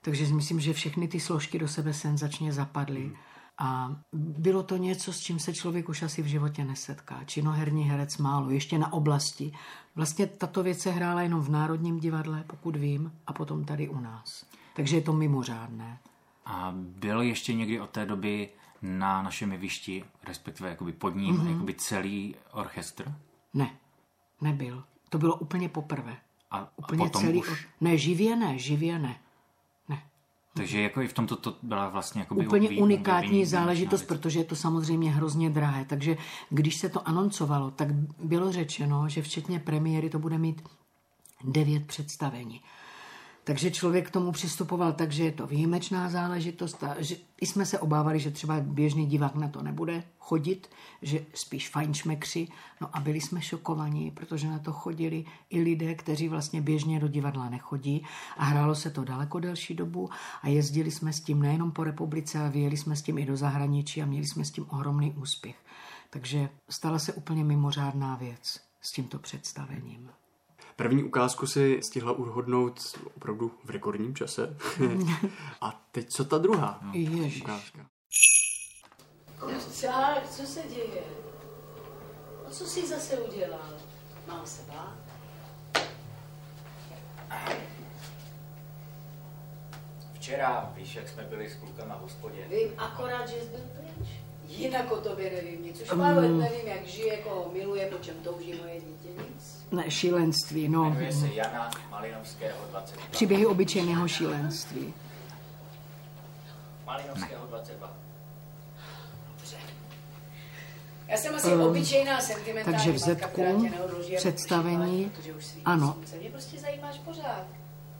Takže 0.00 0.26
si 0.26 0.32
myslím, 0.32 0.60
že 0.60 0.72
všechny 0.72 1.08
ty 1.08 1.20
složky 1.20 1.58
do 1.58 1.68
sebe 1.68 1.94
senzačně 1.94 2.52
zapadly. 2.52 3.12
A 3.58 3.96
bylo 4.12 4.62
to 4.62 4.76
něco, 4.76 5.12
s 5.12 5.20
čím 5.20 5.38
se 5.38 5.54
člověk 5.54 5.88
už 5.88 6.02
asi 6.02 6.22
v 6.22 6.26
životě 6.26 6.64
nesetká. 6.64 7.24
Činoherní 7.24 7.82
herec 7.84 8.18
málo, 8.18 8.50
ještě 8.50 8.78
na 8.78 8.92
oblasti. 8.92 9.52
Vlastně 9.96 10.26
tato 10.26 10.62
věc 10.62 10.78
se 10.80 10.90
hrála 10.90 11.22
jenom 11.22 11.40
v 11.40 11.48
Národním 11.50 12.00
divadle, 12.00 12.44
pokud 12.46 12.76
vím, 12.76 13.12
a 13.26 13.32
potom 13.32 13.64
tady 13.64 13.88
u 13.88 14.00
nás. 14.00 14.46
Takže 14.76 14.96
je 14.96 15.02
to 15.02 15.12
mimořádné. 15.12 15.98
A 16.46 16.72
byl 16.76 17.20
ještě 17.22 17.54
někdy 17.54 17.80
od 17.80 17.90
té 17.90 18.06
doby 18.06 18.48
na 18.82 19.22
našem 19.22 19.52
jevišti, 19.52 20.04
respektive 20.24 20.68
jakoby 20.70 20.92
pod 20.92 21.16
ním, 21.16 21.34
Mhm. 21.34 21.46
mm-hmm. 21.46 21.52
jakoby 21.52 21.74
celý 21.74 22.34
orchestr? 22.52 23.14
Ne, 23.54 23.70
nebyl. 24.40 24.84
To 25.08 25.18
bylo 25.18 25.36
úplně 25.36 25.68
poprvé. 25.68 26.16
A, 26.50 26.58
a 26.58 26.68
Úplně 26.76 27.04
potom 27.04 27.22
celý. 27.22 27.38
už. 27.40 27.68
Ne, 27.80 27.98
živě 27.98 28.36
ne, 28.36 28.58
živě 28.58 28.98
ne. 28.98 29.16
Takže 30.54 30.80
jako 30.80 31.00
i 31.02 31.08
v 31.08 31.12
tomto 31.12 31.36
to 31.36 31.56
byla 31.62 31.88
vlastně 31.88 32.20
jakoby 32.20 32.46
Úplně 32.46 32.68
vý- 32.68 32.80
unikátní 32.80 33.30
výjimečná 33.30 33.60
záležitost, 33.60 34.00
věc. 34.00 34.08
protože 34.08 34.38
je 34.40 34.44
to 34.44 34.56
samozřejmě 34.56 35.10
hrozně 35.12 35.50
drahé. 35.50 35.84
Takže 35.84 36.16
když 36.50 36.76
se 36.76 36.88
to 36.88 37.08
anoncovalo, 37.08 37.70
tak 37.70 37.88
bylo 38.24 38.52
řečeno, 38.52 39.08
že 39.08 39.22
včetně 39.22 39.58
premiéry 39.58 40.10
to 40.10 40.18
bude 40.18 40.38
mít 40.38 40.62
devět 41.44 41.86
představení. 41.86 42.60
Takže 43.44 43.70
člověk 43.70 44.08
k 44.08 44.10
tomu 44.10 44.32
přistupoval 44.32 44.92
tak, 44.92 45.12
že 45.12 45.24
je 45.24 45.32
to 45.32 45.46
výjimečná 45.46 46.10
záležitost 46.10 46.84
a 46.84 46.96
že 46.98 47.16
i 47.40 47.46
jsme 47.46 47.66
se 47.66 47.78
obávali, 47.78 48.20
že 48.20 48.30
třeba 48.30 48.60
běžný 48.60 49.06
divák 49.06 49.34
na 49.34 49.48
to 49.48 49.62
nebude 49.62 50.04
chodit, 50.18 50.70
že 51.02 51.24
spíš 51.34 51.68
fajnšmekři. 51.68 52.48
No 52.80 52.96
a 52.96 53.00
byli 53.00 53.20
jsme 53.20 53.42
šokovaní, 53.42 54.10
protože 54.10 54.48
na 54.48 54.58
to 54.58 54.72
chodili 54.72 55.24
i 55.50 55.60
lidé, 55.60 55.94
kteří 55.94 56.28
vlastně 56.28 56.62
běžně 56.62 57.00
do 57.00 57.08
divadla 57.08 57.50
nechodí 57.50 58.06
a 58.36 58.44
hrálo 58.44 58.74
se 58.74 58.90
to 58.90 59.04
daleko 59.04 59.40
delší 59.40 59.74
dobu 59.74 60.10
a 60.42 60.48
jezdili 60.48 60.90
jsme 60.90 61.12
s 61.12 61.20
tím 61.20 61.42
nejenom 61.42 61.70
po 61.70 61.84
republice, 61.84 62.38
ale 62.38 62.50
vyjeli 62.50 62.76
jsme 62.76 62.96
s 62.96 63.02
tím 63.02 63.18
i 63.18 63.26
do 63.26 63.36
zahraničí 63.36 64.02
a 64.02 64.06
měli 64.06 64.26
jsme 64.26 64.44
s 64.44 64.50
tím 64.50 64.66
ohromný 64.68 65.12
úspěch. 65.12 65.56
Takže 66.10 66.48
stala 66.68 66.98
se 66.98 67.12
úplně 67.12 67.44
mimořádná 67.44 68.16
věc 68.16 68.60
s 68.80 68.92
tímto 68.92 69.18
představením. 69.18 70.10
První 70.76 71.04
ukázku 71.04 71.46
si 71.46 71.80
stihla 71.82 72.12
uhodnout 72.12 72.80
opravdu 73.16 73.50
v 73.64 73.70
rekordním 73.70 74.14
čase. 74.14 74.56
A 75.60 75.84
teď 75.92 76.08
co 76.10 76.24
ta 76.24 76.38
druhá 76.38 76.80
Ježiš. 76.92 77.42
ukázka? 77.42 77.86
Čák, 79.80 80.30
co 80.30 80.42
se 80.42 80.62
děje? 80.68 81.02
No 82.44 82.50
co 82.50 82.66
jsi 82.66 82.86
zase 82.86 83.18
udělal? 83.18 83.70
Mám 84.26 84.46
se 84.46 84.62
bát? 84.72 84.98
Včera, 90.14 90.72
víš, 90.76 90.94
jak 90.94 91.08
jsme 91.08 91.22
byli 91.22 91.50
s 91.50 91.54
klukama 91.54 91.96
v 91.96 92.00
hospodě. 92.00 92.46
Vím 92.50 92.72
akorát, 92.78 93.28
že 93.28 93.34
jsi 93.40 93.48
byl 93.48 93.60
pryč. 93.76 94.08
Jinak 94.48 94.92
o 94.92 94.96
tobě 94.96 95.30
nevím 95.30 95.64
nic. 95.64 95.80
Už 95.80 95.88
pár 95.88 96.16
let 96.16 96.28
nevím, 96.28 96.66
jak 96.66 96.86
žije, 96.86 97.16
koho 97.16 97.50
miluje, 97.52 97.86
po 97.86 97.98
čem 98.04 98.14
touží 98.24 98.54
moje 98.62 98.74
dítě. 98.74 99.08
Nic. 99.08 99.64
Ne, 99.72 99.90
šílenství, 99.90 100.68
no. 100.68 100.84
Jmenuje 100.84 101.12
se 101.12 101.28
Jana 101.34 101.70
Malinovského 101.90 102.58
22. 102.70 103.06
Příběhy 103.10 103.46
obyčejného 103.46 104.08
šílenství. 104.08 104.94
Malinovského 106.86 107.46
22. 107.46 107.92
Dobře. 109.28 109.56
Já 111.08 111.16
jsem 111.16 111.34
asi 111.34 111.54
obyčejná 111.54 112.20
sentimentální 112.20 112.76
takže 112.76 112.90
v 112.90 112.94
matka, 112.94 113.06
Zetku 113.06 113.46
aby 113.46 114.16
představení, 114.16 115.12
svítí 115.40 115.62
ano. 115.64 115.96
Mě 116.20 116.30
prostě 116.30 116.58
zajímáš 116.58 116.98
pořád. 116.98 117.46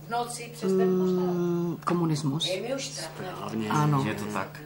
V 0.07 0.11
noci 0.11 0.51
přes 0.53 0.73
den 0.73 0.99
pořád. 0.99 1.33
Mm, 1.33 1.79
komunismus. 1.85 2.47
Je 2.47 2.63
mi 2.63 2.75
už 2.75 2.89
trapné. 2.89 3.69
Ano. 3.69 4.05
Je 4.07 4.15
to 4.15 4.25
tak. 4.25 4.61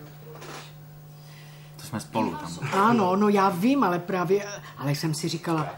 Jsme 1.87 2.00
spolu 2.00 2.31
tam. 2.35 2.59
Ano, 2.73 3.16
no 3.16 3.28
já 3.28 3.49
vím, 3.49 3.85
ale 3.85 3.99
právě, 3.99 4.47
ale 4.78 4.93
jsem 4.93 5.14
si 5.14 5.28
říkala, 5.28 5.75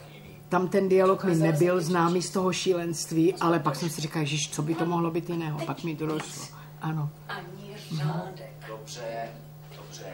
tam 0.48 0.68
ten 0.68 0.88
dialog 0.88 1.24
mi 1.24 1.34
nebyl 1.34 1.80
známý 1.80 2.22
z 2.22 2.30
toho 2.30 2.52
šílenství, 2.52 3.34
ale 3.34 3.58
pak 3.58 3.76
jsem 3.76 3.90
si 3.90 4.00
říkala, 4.00 4.20
Ježiš, 4.20 4.50
co 4.50 4.62
by 4.62 4.74
to 4.74 4.86
mohlo 4.86 5.10
být 5.10 5.30
jiného, 5.30 5.58
pak 5.66 5.84
mi 5.84 5.96
to 5.96 6.06
došlo. 6.06 6.44
Ano. 6.80 7.10
Ani 7.28 7.76
řádek. 7.96 8.52
Dobře, 8.68 9.28
dobře. 9.76 10.12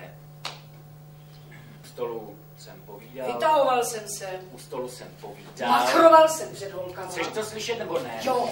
U 1.85 1.87
stolu 1.87 2.35
jsem 2.59 2.75
povídal. 2.87 3.27
Vytahoval 3.27 3.85
jsem 3.85 4.09
se. 4.09 4.31
U 4.53 4.59
stolu 4.59 4.89
jsem 4.89 5.07
povídal. 5.21 5.71
Makroval 5.71 6.29
jsem 6.29 6.49
před 6.55 6.73
holkama. 6.73 7.07
Chceš 7.07 7.27
to 7.27 7.43
slyšet 7.45 7.79
nebo 7.79 7.99
ne? 7.99 8.21
Jo. 8.23 8.49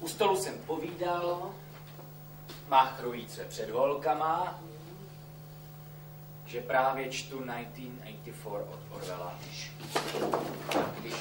U 0.00 0.08
stolu 0.08 0.36
jsem 0.36 0.54
povídal. 0.66 1.50
Machrujíc 2.68 3.34
se 3.34 3.44
před 3.44 3.70
holkama. 3.70 4.60
Že 6.50 6.60
právě 6.60 7.10
čtu 7.10 7.38
1984 7.38 8.54
od 8.72 8.80
Orwella. 8.90 9.38
Když 11.00 11.14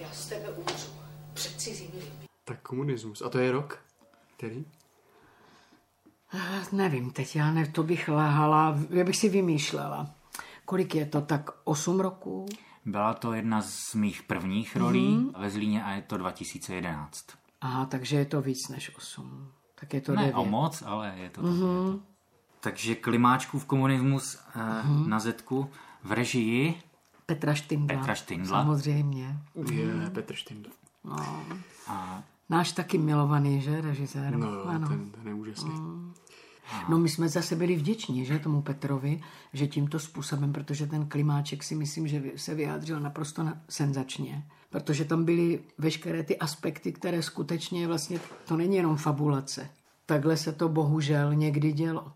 Já 0.00 0.10
z 0.12 0.28
tebe 0.28 0.48
umřu. 0.48 0.88
Před 1.34 1.60
cizími 1.60 1.94
lidmi. 1.94 2.26
Tak 2.44 2.62
komunismus. 2.62 3.22
A 3.22 3.28
to 3.28 3.38
je 3.38 3.52
rok? 3.52 3.82
Který? 4.36 4.64
Eh, 6.34 6.64
Nevím, 6.72 7.10
teď 7.10 7.36
já 7.36 7.50
ne, 7.50 7.66
to 7.66 7.82
bych 7.82 8.08
lhala, 8.08 8.78
já 8.90 9.04
bych 9.04 9.16
si 9.16 9.28
vymýšlela. 9.28 10.10
Kolik 10.64 10.94
je 10.94 11.06
to, 11.06 11.20
tak 11.20 11.50
8 11.64 12.00
roků? 12.00 12.46
Byla 12.84 13.14
to 13.14 13.32
jedna 13.32 13.62
z 13.62 13.94
mých 13.94 14.22
prvních 14.22 14.76
rolí 14.76 15.16
mm-hmm. 15.16 15.40
ve 15.40 15.50
Zlíně 15.50 15.84
a 15.84 15.90
je 15.90 16.02
to 16.02 16.16
2011. 16.16 17.26
Aha, 17.60 17.86
takže 17.86 18.16
je 18.16 18.24
to 18.24 18.42
víc 18.42 18.68
než 18.68 18.96
8. 18.96 19.52
Tak 19.80 19.94
je 19.94 20.00
to 20.00 20.12
Ne 20.12 20.22
9. 20.22 20.34
o 20.34 20.44
moc, 20.44 20.82
ale 20.86 21.14
je 21.16 21.30
to 21.30 21.42
mm-hmm. 21.42 22.00
Takže 22.60 22.94
Klimáčkův 22.94 23.64
komunismus 23.64 24.38
uh, 24.56 24.62
mm-hmm. 24.62 25.06
na 25.06 25.18
Zetku 25.18 25.70
v 26.04 26.12
režii 26.12 26.82
Petra 27.26 27.54
Štindla. 27.54 27.96
Petra 27.98 28.14
Štindla. 28.14 28.62
Samozřejmě. 28.62 29.38
Je 29.70 30.10
Petr 30.10 30.34
Štindl. 30.34 30.70
No. 31.04 31.16
a 31.86 32.22
Náš 32.50 32.72
taky 32.72 32.98
milovaný, 32.98 33.60
že, 33.60 33.80
režisér? 33.80 34.36
No, 34.36 34.64
ano. 34.64 34.88
ten, 34.88 35.10
ten 35.10 35.28
je 35.28 35.34
úžasný. 35.34 35.70
No 36.88 36.98
my 36.98 37.08
jsme 37.08 37.28
zase 37.28 37.56
byli 37.56 37.76
vděční, 37.76 38.24
že 38.24 38.38
tomu 38.38 38.62
Petrovi, 38.62 39.20
že 39.52 39.66
tímto 39.66 39.98
způsobem, 39.98 40.52
protože 40.52 40.86
ten 40.86 41.06
Klimáček 41.06 41.62
si 41.62 41.74
myslím, 41.74 42.08
že 42.08 42.22
se 42.36 42.54
vyjádřil 42.54 43.00
naprosto 43.00 43.42
na, 43.42 43.60
senzačně, 43.68 44.46
protože 44.70 45.04
tam 45.04 45.24
byly 45.24 45.60
veškeré 45.78 46.22
ty 46.22 46.38
aspekty, 46.38 46.92
které 46.92 47.22
skutečně 47.22 47.86
vlastně, 47.86 48.20
to 48.48 48.56
není 48.56 48.76
jenom 48.76 48.96
fabulace. 48.96 49.70
Takhle 50.06 50.36
se 50.36 50.52
to 50.52 50.68
bohužel 50.68 51.34
někdy 51.34 51.72
dělo. 51.72 52.12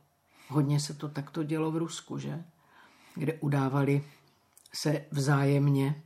Hodně 0.52 0.80
se 0.80 0.94
to 0.94 1.08
takto 1.08 1.42
dělo 1.42 1.70
v 1.70 1.76
Rusku, 1.76 2.18
že? 2.18 2.44
Kde 3.14 3.32
udávali 3.32 4.04
se 4.74 5.04
vzájemně. 5.10 6.02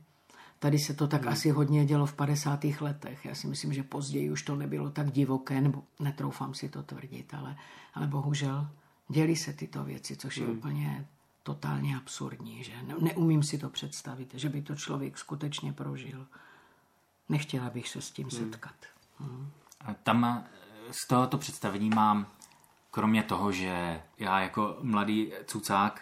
Tady 0.59 0.79
se 0.79 0.93
to 0.93 1.07
tak 1.07 1.21
hmm. 1.21 1.33
asi 1.33 1.49
hodně 1.49 1.85
dělo 1.85 2.05
v 2.05 2.13
50. 2.13 2.63
letech. 2.81 3.25
Já 3.25 3.35
si 3.35 3.47
myslím, 3.47 3.73
že 3.73 3.83
později 3.83 4.31
už 4.31 4.43
to 4.43 4.55
nebylo 4.55 4.89
tak 4.89 5.11
divoké, 5.11 5.61
nebo 5.61 5.83
netroufám 5.99 6.53
si 6.53 6.69
to 6.69 6.83
tvrdit, 6.83 7.33
ale, 7.33 7.55
ale 7.93 8.07
bohužel 8.07 8.67
děli 9.09 9.35
se 9.35 9.53
tyto 9.53 9.83
věci, 9.83 10.15
což 10.15 10.37
je 10.37 10.45
hmm. 10.45 10.57
úplně 10.57 11.07
totálně 11.43 11.97
absurdní. 11.97 12.63
Že? 12.63 12.71
Ne, 12.87 12.95
neumím 13.01 13.43
si 13.43 13.57
to 13.57 13.69
představit, 13.69 14.33
že 14.33 14.49
by 14.49 14.61
to 14.61 14.75
člověk 14.75 15.17
skutečně 15.17 15.73
prožil. 15.73 16.27
Nechtěla 17.29 17.69
bych 17.69 17.89
se 17.89 18.01
s 18.01 18.11
tím 18.11 18.31
setkat. 18.31 18.75
A 19.85 19.93
Tam 19.93 20.25
eh, 20.25 20.43
z 20.91 21.07
tohoto 21.07 21.37
představení 21.37 21.89
mám, 21.89 22.27
kromě 22.91 23.23
toho, 23.23 23.51
že 23.51 24.01
já 24.19 24.39
jako 24.39 24.77
mladý 24.81 25.31
cucák 25.45 26.01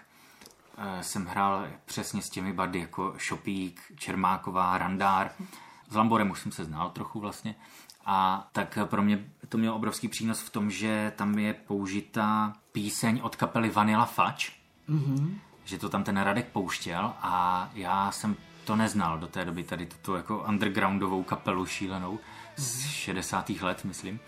eh, 0.77 1.03
jsem 1.03 1.25
hrál 1.25 1.67
přesně 1.85 2.21
s 2.21 2.29
těmi 2.29 2.53
bardy 2.53 2.79
jako 2.79 3.13
Šopík, 3.17 3.81
Čermáková, 3.95 4.77
Randár. 4.77 5.31
S 5.89 5.95
Lamborem 5.95 6.31
už 6.31 6.39
jsem 6.39 6.51
se 6.51 6.63
znal 6.63 6.89
trochu 6.89 7.19
vlastně. 7.19 7.55
A 8.05 8.47
tak 8.51 8.77
pro 8.85 9.01
mě 9.01 9.25
to 9.49 9.57
mělo 9.57 9.75
obrovský 9.75 10.07
přínos 10.07 10.39
v 10.39 10.49
tom, 10.49 10.71
že 10.71 11.13
tam 11.15 11.39
je 11.39 11.53
použitá 11.53 12.53
píseň 12.71 13.19
od 13.23 13.35
kapely 13.35 13.69
Vanilla 13.69 14.05
Fudge, 14.05 14.51
mm-hmm. 14.89 15.33
že 15.63 15.77
to 15.77 15.89
tam 15.89 16.03
ten 16.03 16.17
Radek 16.17 16.47
pouštěl 16.47 17.13
a 17.21 17.69
já 17.73 18.11
jsem 18.11 18.35
to 18.65 18.75
neznal 18.75 19.19
do 19.19 19.27
té 19.27 19.45
doby, 19.45 19.63
tady 19.63 19.85
tuto 19.85 20.15
jako 20.15 20.45
undergroundovou 20.47 21.23
kapelu 21.23 21.65
šílenou 21.65 22.19
z 22.55 22.89
60. 22.89 23.49
let, 23.49 23.83
myslím. 23.83 24.19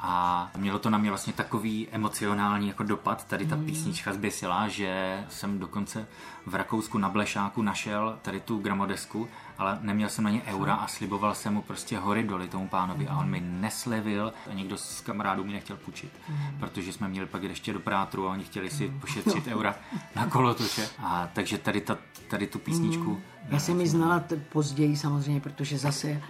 A 0.00 0.50
mělo 0.56 0.78
to 0.78 0.90
na 0.90 0.98
mě 0.98 1.10
vlastně 1.10 1.32
takový 1.32 1.88
emocionální 1.90 2.68
jako 2.68 2.82
dopad, 2.82 3.24
tady 3.24 3.46
ta 3.46 3.56
písnička 3.56 4.12
zběsila, 4.12 4.68
že 4.68 5.24
jsem 5.28 5.58
dokonce 5.58 6.06
v 6.46 6.54
Rakousku 6.54 6.98
na 6.98 7.08
Blešáku 7.08 7.62
našel 7.62 8.18
tady 8.22 8.40
tu 8.40 8.58
gramodesku, 8.58 9.28
ale 9.58 9.78
neměl 9.80 10.08
jsem 10.08 10.24
na 10.24 10.30
ně 10.30 10.42
eura 10.46 10.74
a 10.74 10.86
sliboval 10.86 11.34
jsem 11.34 11.54
mu 11.54 11.62
prostě 11.62 11.98
hory 11.98 12.22
doly 12.22 12.48
tomu 12.48 12.68
pánovi 12.68 13.08
a 13.08 13.18
on 13.18 13.30
mi 13.30 13.40
neslevil 13.40 14.32
a 14.50 14.52
někdo 14.52 14.76
z 14.76 15.00
kamarádů 15.00 15.44
mi 15.44 15.52
nechtěl 15.52 15.76
půjčit, 15.76 16.12
protože 16.60 16.92
jsme 16.92 17.08
měli 17.08 17.26
pak 17.26 17.42
ještě 17.42 17.72
do 17.72 17.80
prátru 17.80 18.28
a 18.28 18.32
oni 18.32 18.44
chtěli 18.44 18.70
si 18.70 18.92
pošetřit 19.00 19.46
eura 19.52 19.74
na 20.16 20.26
kolotoče. 20.26 20.88
A 20.98 21.28
takže 21.32 21.58
tady, 21.58 21.80
ta, 21.80 21.98
tady 22.28 22.46
tu 22.46 22.58
písničku 22.58 23.20
Já 23.48 23.58
jsem 23.58 23.80
ji 23.80 23.88
znala 23.88 24.20
t- 24.20 24.36
později 24.36 24.96
samozřejmě, 24.96 25.40
protože 25.40 25.78
zase 25.78 26.22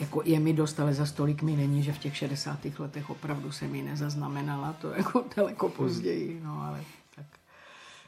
jako 0.00 0.22
je 0.24 0.40
mi 0.40 0.52
dost, 0.52 0.80
ale 0.80 0.94
za 0.94 1.06
stolik 1.06 1.42
mi 1.42 1.56
není, 1.56 1.82
že 1.82 1.92
v 1.92 1.98
těch 1.98 2.16
60. 2.16 2.58
letech 2.78 3.10
opravdu 3.10 3.52
jsem 3.52 3.74
ji 3.74 3.82
nezaznamenala, 3.82 4.72
to 4.72 4.88
jako 4.96 5.24
daleko 5.36 5.68
později, 5.68 6.40
no 6.44 6.62
ale 6.62 6.84
tak. 7.16 7.26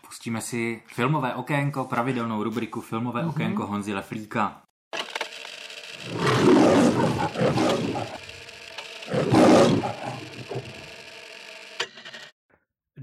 Pustíme 0.07 0.41
si 0.41 0.83
filmové 0.87 1.35
okénko, 1.35 1.85
pravidelnou 1.85 2.43
rubriku 2.43 2.81
Filmové 2.81 3.27
okénko 3.27 3.67
Honzi 3.67 3.95
Leflíka. 3.95 4.62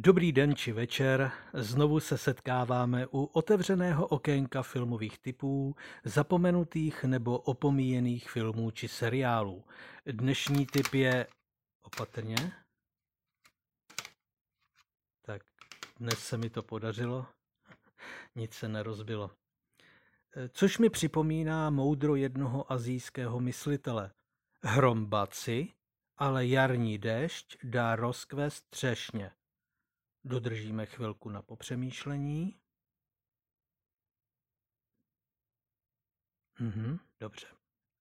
Dobrý 0.09 0.31
den 0.31 0.55
či 0.55 0.71
večer, 0.71 1.31
znovu 1.53 1.99
se 1.99 2.17
setkáváme 2.17 3.07
u 3.07 3.23
otevřeného 3.23 4.07
okénka 4.07 4.63
filmových 4.63 5.19
typů, 5.19 5.75
zapomenutých 6.03 7.03
nebo 7.03 7.39
opomíjených 7.39 8.29
filmů 8.29 8.71
či 8.71 8.87
seriálů. 8.87 9.63
Dnešní 10.05 10.65
typ 10.65 10.93
je 10.93 11.27
opatrně. 11.81 12.35
Tak 15.25 15.41
dnes 15.99 16.19
se 16.19 16.37
mi 16.37 16.49
to 16.49 16.63
podařilo, 16.63 17.25
nic 18.35 18.53
se 18.53 18.67
nerozbilo. 18.67 19.31
Což 20.51 20.77
mi 20.77 20.89
připomíná 20.89 21.69
moudro 21.69 22.15
jednoho 22.15 22.71
azijského 22.71 23.39
myslitele. 23.39 24.11
Hrombaci, 24.63 25.73
ale 26.17 26.47
jarní 26.47 26.97
déšť 26.97 27.57
dá 27.63 27.95
rozkvést 27.95 28.69
třešně. 28.69 29.31
Dodržíme 30.23 30.85
chvilku 30.85 31.29
na 31.29 31.41
popřemýšlení. 31.41 32.55
Mhm, 36.59 36.99
dobře. 37.19 37.47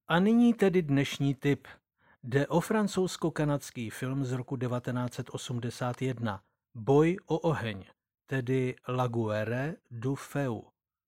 A 0.08 0.18
nyní 0.18 0.54
tedy 0.54 0.82
dnešní 0.82 1.34
tip. 1.34 1.68
Jde 2.22 2.46
o 2.46 2.60
francouzsko-kanadský 2.60 3.90
film 3.90 4.24
z 4.24 4.32
roku 4.32 4.56
1981. 4.56 6.42
Boj 6.74 7.16
o 7.26 7.38
oheň, 7.38 7.84
tedy 8.26 8.76
La 8.88 9.06
Guerre 9.06 9.74
du 9.90 10.14
Feu. 10.14 10.62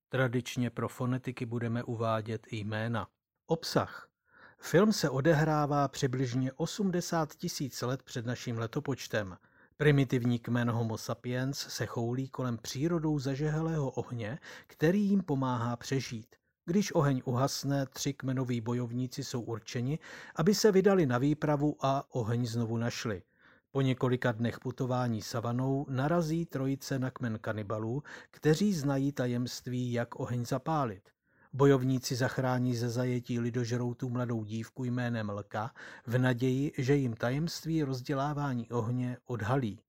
Tradičně 0.08 0.70
pro 0.70 0.88
fonetiky 0.88 1.46
budeme 1.46 1.82
uvádět 1.82 2.46
i 2.50 2.56
jména. 2.56 3.08
Obsah. 3.46 4.10
Film 4.58 4.92
se 4.92 5.10
odehrává 5.10 5.88
přibližně 5.88 6.52
80 6.52 7.34
tisíc 7.34 7.82
let 7.82 8.02
před 8.02 8.26
naším 8.26 8.58
letopočtem. 8.58 9.38
Primitivní 9.80 10.38
kmen 10.38 10.70
Homo 10.70 10.98
sapiens 10.98 11.58
se 11.58 11.86
choulí 11.86 12.28
kolem 12.28 12.58
přírodou 12.58 13.18
zažehelého 13.18 13.90
ohně, 13.90 14.38
který 14.66 15.00
jim 15.00 15.22
pomáhá 15.22 15.76
přežít. 15.76 16.26
Když 16.66 16.94
oheň 16.94 17.22
uhasne, 17.24 17.86
tři 17.86 18.12
kmenoví 18.12 18.60
bojovníci 18.60 19.24
jsou 19.24 19.40
určeni, 19.40 19.98
aby 20.36 20.54
se 20.54 20.72
vydali 20.72 21.06
na 21.06 21.18
výpravu 21.18 21.76
a 21.80 22.04
oheň 22.14 22.46
znovu 22.46 22.76
našli. 22.76 23.22
Po 23.70 23.80
několika 23.80 24.32
dnech 24.32 24.60
putování 24.60 25.22
savanou 25.22 25.86
narazí 25.88 26.46
trojice 26.46 26.98
na 26.98 27.10
kmen 27.10 27.38
kanibalů, 27.38 28.02
kteří 28.30 28.74
znají 28.74 29.12
tajemství, 29.12 29.92
jak 29.92 30.20
oheň 30.20 30.44
zapálit. 30.44 31.10
Bojovníci 31.52 32.16
zachrání 32.16 32.76
ze 32.76 32.88
zajetí 32.88 33.40
lidožroutů 33.40 34.08
mladou 34.08 34.44
dívku 34.44 34.84
jménem 34.84 35.30
Lka 35.30 35.74
v 36.06 36.18
naději, 36.18 36.72
že 36.78 36.94
jim 36.94 37.14
tajemství 37.14 37.82
rozdělávání 37.82 38.70
ohně 38.70 39.16
odhalí. 39.24 39.82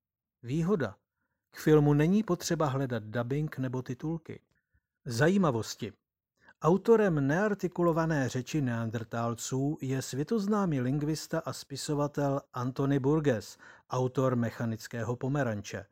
Výhoda. 0.44 0.96
K 1.52 1.60
filmu 1.60 1.94
není 1.94 2.24
potřeba 2.24 2.66
hledat 2.66 3.04
dubbing 3.04 3.58
nebo 3.58 3.82
titulky. 3.82 4.42
Zajímavosti. 5.06 5.94
Autorem 6.62 7.28
neartikulované 7.28 8.30
řeči 8.30 8.62
neandertálců 8.62 9.78
je 9.82 10.02
světoznámý 10.02 10.82
lingvista 10.82 11.40
a 11.40 11.54
spisovatel 11.54 12.42
Antony 12.54 13.00
Burgess, 13.00 13.58
autor 13.90 14.36
Mechanického 14.36 15.16
pomeranče. 15.16 15.86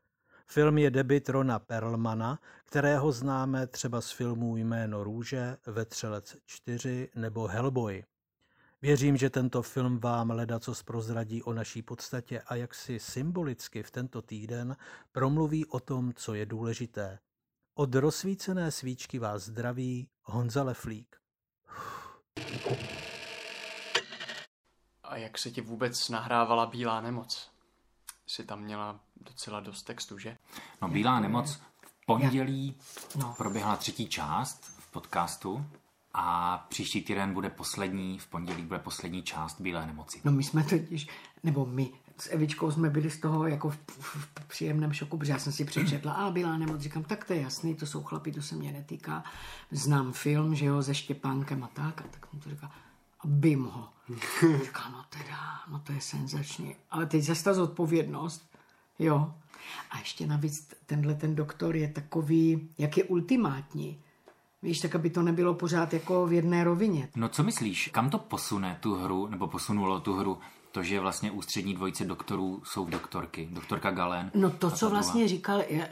Film 0.51 0.77
je 0.77 0.91
debit 0.91 1.29
Rona 1.29 1.59
Perlmana, 1.59 2.39
kterého 2.65 3.11
známe 3.11 3.67
třeba 3.67 4.01
z 4.01 4.11
filmů 4.11 4.57
Jméno 4.57 5.03
růže, 5.03 5.57
Vetřelec 5.65 6.37
4 6.45 7.09
nebo 7.15 7.47
Hellboy. 7.47 8.03
Věřím, 8.81 9.17
že 9.17 9.29
tento 9.29 9.61
film 9.61 9.99
vám 9.99 10.29
ledacos 10.29 10.83
prozradí 10.83 11.43
o 11.43 11.53
naší 11.53 11.81
podstatě 11.81 12.41
a 12.41 12.55
jak 12.55 12.75
si 12.75 12.99
symbolicky 12.99 13.83
v 13.83 13.91
tento 13.91 14.21
týden 14.21 14.75
promluví 15.11 15.65
o 15.65 15.79
tom, 15.79 16.13
co 16.13 16.33
je 16.33 16.45
důležité. 16.45 17.19
Od 17.75 17.95
rozsvícené 17.95 18.71
svíčky 18.71 19.19
vás 19.19 19.43
zdraví 19.43 20.09
Honza 20.23 20.63
Leflík. 20.63 21.15
A 25.03 25.17
jak 25.17 25.37
se 25.37 25.51
ti 25.51 25.61
vůbec 25.61 26.09
nahrávala 26.09 26.65
Bílá 26.65 27.01
nemoc? 27.01 27.58
Jsi 28.29 28.43
tam 28.43 28.61
měla 28.61 28.99
docela 29.21 29.59
dost 29.59 29.83
textu, 29.83 30.17
že? 30.17 30.37
No, 30.81 30.87
Bílá 30.87 31.19
nemoc 31.19 31.61
v 31.81 32.05
pondělí 32.05 32.75
No. 33.15 33.33
proběhla 33.37 33.75
třetí 33.75 34.07
část 34.07 34.63
v 34.79 34.91
podcastu 34.91 35.65
a 36.13 36.57
příští 36.69 37.01
týden 37.01 37.33
bude 37.33 37.49
poslední, 37.49 38.19
v 38.19 38.27
pondělí 38.27 38.63
bude 38.63 38.79
poslední 38.79 39.23
část 39.23 39.61
Bílé 39.61 39.85
nemoci. 39.87 40.21
No 40.23 40.31
my 40.31 40.43
jsme 40.43 40.63
totiž, 40.63 41.07
nebo 41.43 41.65
my, 41.65 41.91
s 42.17 42.29
Evičkou 42.31 42.71
jsme 42.71 42.89
byli 42.89 43.09
z 43.09 43.19
toho 43.19 43.47
jako 43.47 43.69
v, 43.69 43.77
v, 43.87 44.15
v 44.39 44.47
příjemném 44.47 44.93
šoku, 44.93 45.17
protože 45.17 45.31
já 45.31 45.39
jsem 45.39 45.53
si 45.53 45.65
přečetla, 45.65 46.13
a 46.13 46.31
byla 46.31 46.57
nemoc, 46.57 46.81
říkám, 46.81 47.03
tak 47.03 47.25
to 47.25 47.33
je 47.33 47.41
jasný, 47.41 47.75
to 47.75 47.85
jsou 47.85 48.03
chlapi, 48.03 48.31
to 48.31 48.41
se 48.41 48.55
mě 48.55 48.71
netýká. 48.71 49.23
Znám 49.71 50.11
film, 50.11 50.55
že 50.55 50.65
jo, 50.65 50.83
se 50.83 50.95
Štěpánkem 50.95 51.63
a 51.63 51.67
tak, 51.67 52.01
a 52.01 52.03
tak 52.11 52.27
jsem 52.29 52.39
to 52.39 52.49
říkal, 52.49 52.69
a 53.19 53.27
bym 53.27 53.63
ho. 53.63 53.89
Říká, 54.63 54.89
no 54.91 55.05
teda, 55.09 55.37
no 55.71 55.79
to 55.79 55.91
je 55.91 56.01
senzační. 56.01 56.75
Ale 56.91 57.05
teď 57.05 57.23
zase 57.23 57.43
ta 57.43 57.53
zodpovědnost, 57.53 58.49
jo. 58.99 59.33
A 59.91 59.99
ještě 59.99 60.27
navíc 60.27 60.73
tenhle 60.85 61.15
ten 61.15 61.35
doktor 61.35 61.75
je 61.75 61.87
takový, 61.87 62.69
jak 62.77 62.97
je 62.97 63.03
ultimátní. 63.03 63.99
Víš, 64.63 64.79
tak 64.79 64.95
aby 64.95 65.09
to 65.09 65.21
nebylo 65.21 65.53
pořád 65.53 65.93
jako 65.93 66.27
v 66.27 66.33
jedné 66.33 66.63
rovině. 66.63 67.09
No 67.15 67.29
co 67.29 67.43
myslíš, 67.43 67.89
kam 67.93 68.09
to 68.09 68.17
posune 68.17 68.77
tu 68.81 68.95
hru, 68.95 69.27
nebo 69.27 69.47
posunulo 69.47 69.99
tu 69.99 70.13
hru, 70.13 70.37
to, 70.71 70.83
že 70.83 70.99
vlastně 70.99 71.31
ústřední 71.31 71.73
dvojice 71.73 72.05
doktorů 72.05 72.61
jsou 72.65 72.85
doktorky, 72.85 73.49
doktorka 73.51 73.91
Galen. 73.91 74.31
No 74.35 74.49
to, 74.49 74.71
co 74.71 74.89
vlastně 74.89 75.27
říkal, 75.27 75.63
je, 75.67 75.89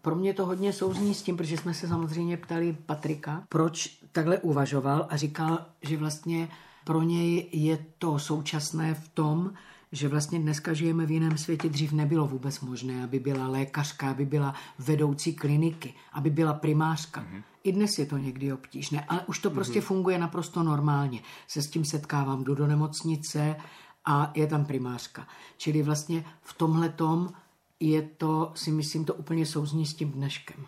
pro 0.00 0.16
mě 0.16 0.34
to 0.34 0.46
hodně 0.46 0.72
souzní 0.72 1.14
s 1.14 1.22
tím, 1.22 1.36
protože 1.36 1.56
jsme 1.56 1.74
se 1.74 1.88
samozřejmě 1.88 2.36
ptali 2.36 2.76
Patrika, 2.86 3.42
proč 3.48 3.98
takhle 4.12 4.38
uvažoval 4.38 5.06
a 5.10 5.16
říkal, 5.16 5.66
že 5.82 5.96
vlastně 5.96 6.48
pro 6.84 7.02
něj 7.02 7.48
je 7.52 7.86
to 7.98 8.18
současné 8.18 8.94
v 8.94 9.08
tom, 9.08 9.52
že 9.92 10.08
vlastně 10.08 10.38
dneska 10.38 10.72
žijeme 10.72 11.06
v 11.06 11.10
jiném 11.10 11.38
světě, 11.38 11.68
dřív 11.68 11.92
nebylo 11.92 12.26
vůbec 12.26 12.60
možné, 12.60 13.04
aby 13.04 13.18
byla 13.18 13.48
lékařka, 13.48 14.10
aby 14.10 14.24
byla 14.26 14.54
vedoucí 14.78 15.34
kliniky, 15.34 15.94
aby 16.12 16.30
byla 16.30 16.52
primářka. 16.52 17.20
Mm-hmm. 17.20 17.42
I 17.64 17.72
dnes 17.72 17.98
je 17.98 18.06
to 18.06 18.18
někdy 18.18 18.52
obtížné, 18.52 19.04
ale 19.08 19.20
už 19.26 19.38
to 19.38 19.50
prostě 19.50 19.78
mm-hmm. 19.78 19.82
funguje 19.82 20.18
naprosto 20.18 20.62
normálně. 20.62 21.20
Se 21.48 21.62
s 21.62 21.70
tím 21.70 21.84
setkávám, 21.84 22.44
jdu 22.44 22.54
do 22.54 22.66
nemocnice 22.66 23.56
a 24.04 24.30
je 24.34 24.46
tam 24.46 24.64
primářka. 24.64 25.26
Čili 25.56 25.82
vlastně 25.82 26.24
v 26.42 26.54
tomhle 26.54 26.88
tom 26.88 27.28
je 27.80 28.02
to, 28.02 28.52
si 28.54 28.70
myslím, 28.70 29.04
to 29.04 29.14
úplně 29.14 29.46
souzní 29.46 29.86
s 29.86 29.94
tím 29.94 30.12
dneškem. 30.12 30.66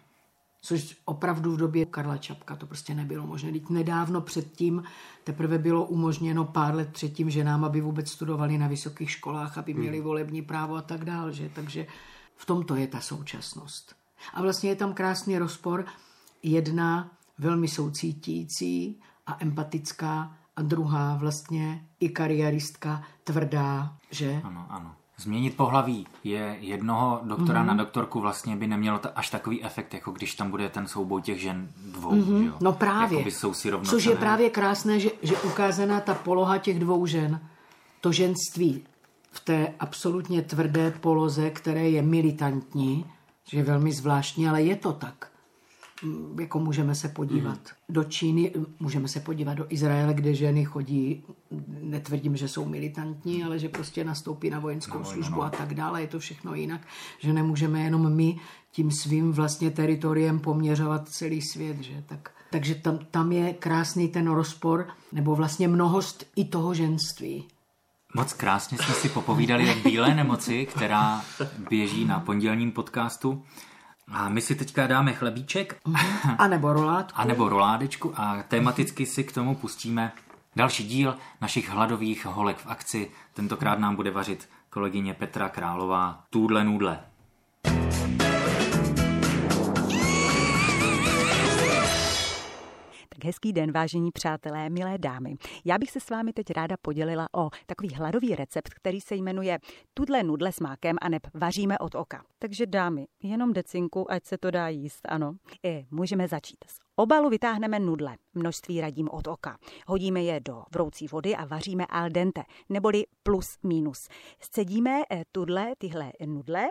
Což 0.62 0.96
opravdu 1.04 1.52
v 1.52 1.56
době 1.56 1.86
Karla 1.86 2.16
Čapka 2.16 2.56
to 2.56 2.66
prostě 2.66 2.94
nebylo 2.94 3.26
možné. 3.26 3.52
Teď 3.52 3.68
nedávno 3.68 4.20
předtím 4.20 4.82
teprve 5.24 5.58
bylo 5.58 5.84
umožněno 5.84 6.44
pár 6.44 6.74
let 6.74 6.92
předtím 6.92 7.30
ženám, 7.30 7.64
aby 7.64 7.80
vůbec 7.80 8.10
studovali 8.10 8.58
na 8.58 8.68
vysokých 8.68 9.10
školách, 9.10 9.58
aby 9.58 9.74
měli 9.74 9.96
hmm. 9.96 10.06
volební 10.06 10.42
právo 10.42 10.76
a 10.76 10.82
tak 10.82 11.04
dále. 11.04 11.32
Že? 11.32 11.50
Takže 11.54 11.86
v 12.36 12.46
tomto 12.46 12.74
je 12.76 12.86
ta 12.86 13.00
současnost. 13.00 13.96
A 14.34 14.42
vlastně 14.42 14.70
je 14.70 14.76
tam 14.76 14.94
krásný 14.94 15.38
rozpor. 15.38 15.84
Jedna 16.42 17.10
velmi 17.38 17.68
soucítící 17.68 19.00
a 19.26 19.36
empatická 19.40 20.36
a 20.56 20.62
druhá 20.62 21.16
vlastně 21.16 21.86
i 22.00 22.08
kariéristka 22.08 23.02
tvrdá, 23.24 23.96
že? 24.10 24.40
Ano, 24.44 24.66
ano. 24.68 24.94
Změnit 25.18 25.56
pohlaví 25.56 26.06
je 26.24 26.56
jednoho 26.60 27.20
doktora 27.22 27.62
mm-hmm. 27.62 27.66
na 27.66 27.74
doktorku 27.74 28.20
vlastně 28.20 28.56
by 28.56 28.66
nemělo 28.66 28.98
ta, 28.98 29.08
až 29.14 29.30
takový 29.30 29.64
efekt, 29.64 29.94
jako 29.94 30.10
když 30.10 30.34
tam 30.34 30.50
bude 30.50 30.68
ten 30.68 30.86
souboj 30.86 31.22
těch 31.22 31.40
žen 31.40 31.68
dvou. 31.86 32.10
Mm-hmm. 32.10 32.46
Jo? 32.46 32.52
No 32.60 32.72
právě. 32.72 33.30
jsou 33.30 33.54
si 33.54 33.72
Což 33.84 34.04
je 34.04 34.16
právě 34.16 34.50
krásné, 34.50 35.00
že, 35.00 35.10
že 35.22 35.36
ukázaná 35.36 36.00
ta 36.00 36.14
poloha 36.14 36.58
těch 36.58 36.78
dvou 36.78 37.06
žen, 37.06 37.40
to 38.00 38.12
ženství 38.12 38.82
v 39.30 39.40
té 39.40 39.74
absolutně 39.80 40.42
tvrdé 40.42 40.90
poloze, 40.90 41.50
které 41.50 41.90
je 41.90 42.02
militantní, 42.02 43.06
že 43.50 43.56
je 43.56 43.62
velmi 43.64 43.92
zvláštní, 43.92 44.48
ale 44.48 44.62
je 44.62 44.76
to 44.76 44.92
tak 44.92 45.30
jako 46.40 46.58
můžeme 46.58 46.94
se 46.94 47.08
podívat 47.08 47.58
mm. 47.58 47.94
do 47.94 48.04
Číny, 48.04 48.52
můžeme 48.80 49.08
se 49.08 49.20
podívat 49.20 49.54
do 49.54 49.66
Izraele, 49.68 50.14
kde 50.14 50.34
ženy 50.34 50.64
chodí, 50.64 51.24
netvrdím, 51.80 52.36
že 52.36 52.48
jsou 52.48 52.64
militantní, 52.64 53.44
ale 53.44 53.58
že 53.58 53.68
prostě 53.68 54.04
nastoupí 54.04 54.50
na 54.50 54.58
vojenskou 54.58 54.98
no, 54.98 55.04
službu 55.04 55.36
no. 55.36 55.42
a 55.42 55.50
tak 55.50 55.74
dále, 55.74 56.00
je 56.00 56.06
to 56.06 56.18
všechno 56.18 56.54
jinak, 56.54 56.80
že 57.18 57.32
nemůžeme 57.32 57.80
jenom 57.82 58.14
my 58.14 58.40
tím 58.72 58.90
svým 58.90 59.32
vlastně 59.32 59.70
teritoriem 59.70 60.40
poměřovat 60.40 61.08
celý 61.08 61.42
svět, 61.42 61.80
že 61.80 62.04
tak. 62.06 62.30
Takže 62.50 62.74
tam, 62.74 62.98
tam 63.10 63.32
je 63.32 63.52
krásný 63.52 64.08
ten 64.08 64.30
rozpor, 64.30 64.86
nebo 65.12 65.34
vlastně 65.34 65.68
mnohost 65.68 66.24
i 66.36 66.44
toho 66.44 66.74
ženství. 66.74 67.44
Moc 68.14 68.32
krásně 68.32 68.78
jsme 68.78 68.94
si 68.94 69.08
popovídali 69.08 69.70
o 69.70 69.88
bílé 69.88 70.14
nemoci, 70.14 70.66
která 70.66 71.24
běží 71.70 72.04
na 72.04 72.20
pondělním 72.20 72.72
podcastu. 72.72 73.42
A 74.12 74.28
my 74.28 74.40
si 74.40 74.54
teďka 74.54 74.86
dáme 74.86 75.12
chlebíček. 75.12 75.76
A 76.38 76.46
nebo 76.46 76.72
roládku. 76.72 77.20
A 77.20 77.24
nebo 77.24 77.48
roládečku 77.48 78.12
a 78.16 78.42
tematicky 78.42 79.06
si 79.06 79.24
k 79.24 79.32
tomu 79.32 79.54
pustíme 79.54 80.12
další 80.56 80.84
díl 80.84 81.16
našich 81.40 81.68
hladových 81.68 82.26
holek 82.26 82.56
v 82.56 82.66
akci. 82.66 83.10
Tentokrát 83.34 83.78
nám 83.78 83.96
bude 83.96 84.10
vařit 84.10 84.48
kolegyně 84.70 85.14
Petra 85.14 85.48
Králová 85.48 86.24
Tůdle 86.30 86.64
nudle. 86.64 87.00
Tak 93.18 93.24
hezký 93.24 93.52
den, 93.52 93.72
vážení 93.72 94.10
přátelé, 94.10 94.70
milé 94.70 94.98
dámy. 94.98 95.36
Já 95.64 95.78
bych 95.78 95.90
se 95.90 96.00
s 96.00 96.10
vámi 96.10 96.32
teď 96.32 96.46
ráda 96.50 96.76
podělila 96.82 97.28
o 97.36 97.50
takový 97.66 97.94
hladový 97.94 98.34
recept, 98.34 98.74
který 98.74 99.00
se 99.00 99.14
jmenuje 99.14 99.58
Tudle 99.94 100.22
nudle 100.22 100.52
s 100.52 100.60
mákem 100.60 100.96
a 101.00 101.08
neb 101.08 101.22
vaříme 101.34 101.78
od 101.78 101.94
oka. 101.94 102.24
Takže 102.38 102.66
dámy, 102.66 103.06
jenom 103.22 103.52
decinku, 103.52 104.10
ať 104.12 104.24
se 104.24 104.38
to 104.38 104.50
dá 104.50 104.68
jíst, 104.68 105.00
ano. 105.08 105.34
I 105.62 105.86
můžeme 105.90 106.28
začít. 106.28 106.56
Z 106.66 106.78
obalu 106.96 107.28
vytáhneme 107.28 107.80
nudle, 107.80 108.16
množství 108.34 108.80
radím 108.80 109.08
od 109.10 109.26
oka. 109.26 109.58
Hodíme 109.86 110.22
je 110.22 110.40
do 110.40 110.62
vroucí 110.72 111.06
vody 111.08 111.36
a 111.36 111.44
vaříme 111.44 111.86
al 111.86 112.08
dente, 112.10 112.42
neboli 112.68 113.04
plus 113.22 113.58
minus. 113.62 114.08
Scedíme 114.40 115.02
eh, 115.10 115.22
tudle, 115.32 115.72
tyhle 115.78 116.12
nudle 116.26 116.68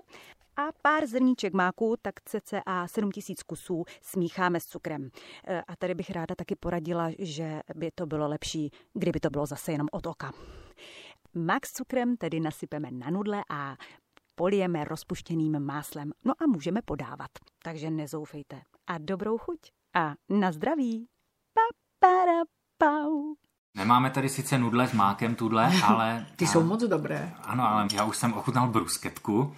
a 0.58 0.72
pár 0.82 1.08
zrníček 1.08 1.54
máku, 1.54 1.96
tak 2.02 2.14
cca 2.26 2.88
7000 2.88 3.44
kusů 3.44 3.86
smícháme 4.02 4.60
s 4.60 4.66
cukrem. 4.66 5.10
E, 5.48 5.62
a 5.62 5.76
tady 5.76 5.96
bych 5.96 6.10
ráda 6.10 6.36
taky 6.36 6.56
poradila, 6.56 7.10
že 7.20 7.62
by 7.76 7.92
to 7.96 8.06
bylo 8.06 8.28
lepší, 8.28 8.72
kdyby 8.94 9.20
to 9.20 9.30
bylo 9.30 9.46
zase 9.46 9.72
jenom 9.72 9.88
od 9.92 10.08
oka. 10.08 10.32
Mák 11.34 11.66
s 11.66 11.74
cukrem 11.74 12.18
tedy 12.18 12.40
nasypeme 12.40 12.92
na 12.92 13.10
nudle 13.10 13.44
a 13.50 13.76
polijeme 14.36 14.84
rozpuštěným 14.84 15.60
máslem. 15.60 16.12
No 16.26 16.34
a 16.40 16.48
můžeme 16.48 16.82
podávat. 16.82 17.32
Takže 17.64 17.90
nezoufejte. 17.90 18.62
A 18.88 18.98
dobrou 18.98 19.38
chuť. 19.38 19.60
A 19.96 20.14
na 20.30 20.52
zdraví. 20.52 21.08
Pa, 21.54 21.62
para, 22.00 22.44
pau. 22.78 23.36
Nemáme 23.76 24.10
tady 24.10 24.30
sice 24.30 24.58
nudle 24.58 24.88
s 24.88 24.94
mákem 24.94 25.36
tudle, 25.36 25.72
ale... 25.86 26.26
Ty 26.36 26.46
a, 26.46 26.48
jsou 26.48 26.64
moc 26.64 26.84
dobré. 26.84 27.34
Ano, 27.44 27.64
ale 27.64 27.88
já 27.94 28.06
už 28.06 28.18
jsem 28.18 28.34
ochutnal 28.34 28.68
brusketku 28.68 29.56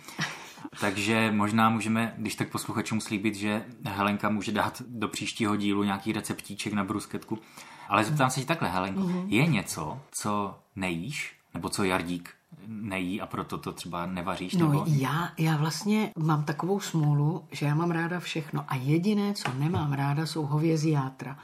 takže 0.79 1.31
možná 1.31 1.69
můžeme, 1.69 2.13
když 2.17 2.35
tak 2.35 2.49
posluchačům 2.49 3.01
slíbit, 3.01 3.35
že 3.35 3.65
Helenka 3.85 4.29
může 4.29 4.51
dát 4.51 4.81
do 4.87 5.07
příštího 5.07 5.55
dílu 5.55 5.83
nějaký 5.83 6.11
receptíček 6.11 6.73
na 6.73 6.83
brusketku. 6.83 7.39
Ale 7.89 8.03
zeptám 8.03 8.29
se 8.29 8.39
ti 8.39 8.45
takhle, 8.45 8.69
Helenko, 8.69 8.99
mm-hmm. 8.99 9.25
je 9.27 9.47
něco, 9.47 9.99
co 10.11 10.59
nejíš, 10.75 11.35
nebo 11.53 11.69
co 11.69 11.83
Jardík 11.83 12.29
nejí 12.67 13.21
a 13.21 13.25
proto 13.25 13.57
to 13.57 13.71
třeba 13.71 14.05
nevaříš? 14.05 14.53
No 14.53 14.67
nebo... 14.67 14.85
já, 14.87 15.31
já 15.37 15.57
vlastně 15.57 16.11
mám 16.17 16.43
takovou 16.43 16.79
smůlu, 16.79 17.45
že 17.51 17.65
já 17.65 17.75
mám 17.75 17.91
ráda 17.91 18.19
všechno 18.19 18.65
a 18.67 18.75
jediné, 18.75 19.33
co 19.33 19.53
nemám 19.53 19.93
ráda, 19.93 20.25
jsou 20.25 20.45
hovězí 20.45 20.89
játra. 20.89 21.37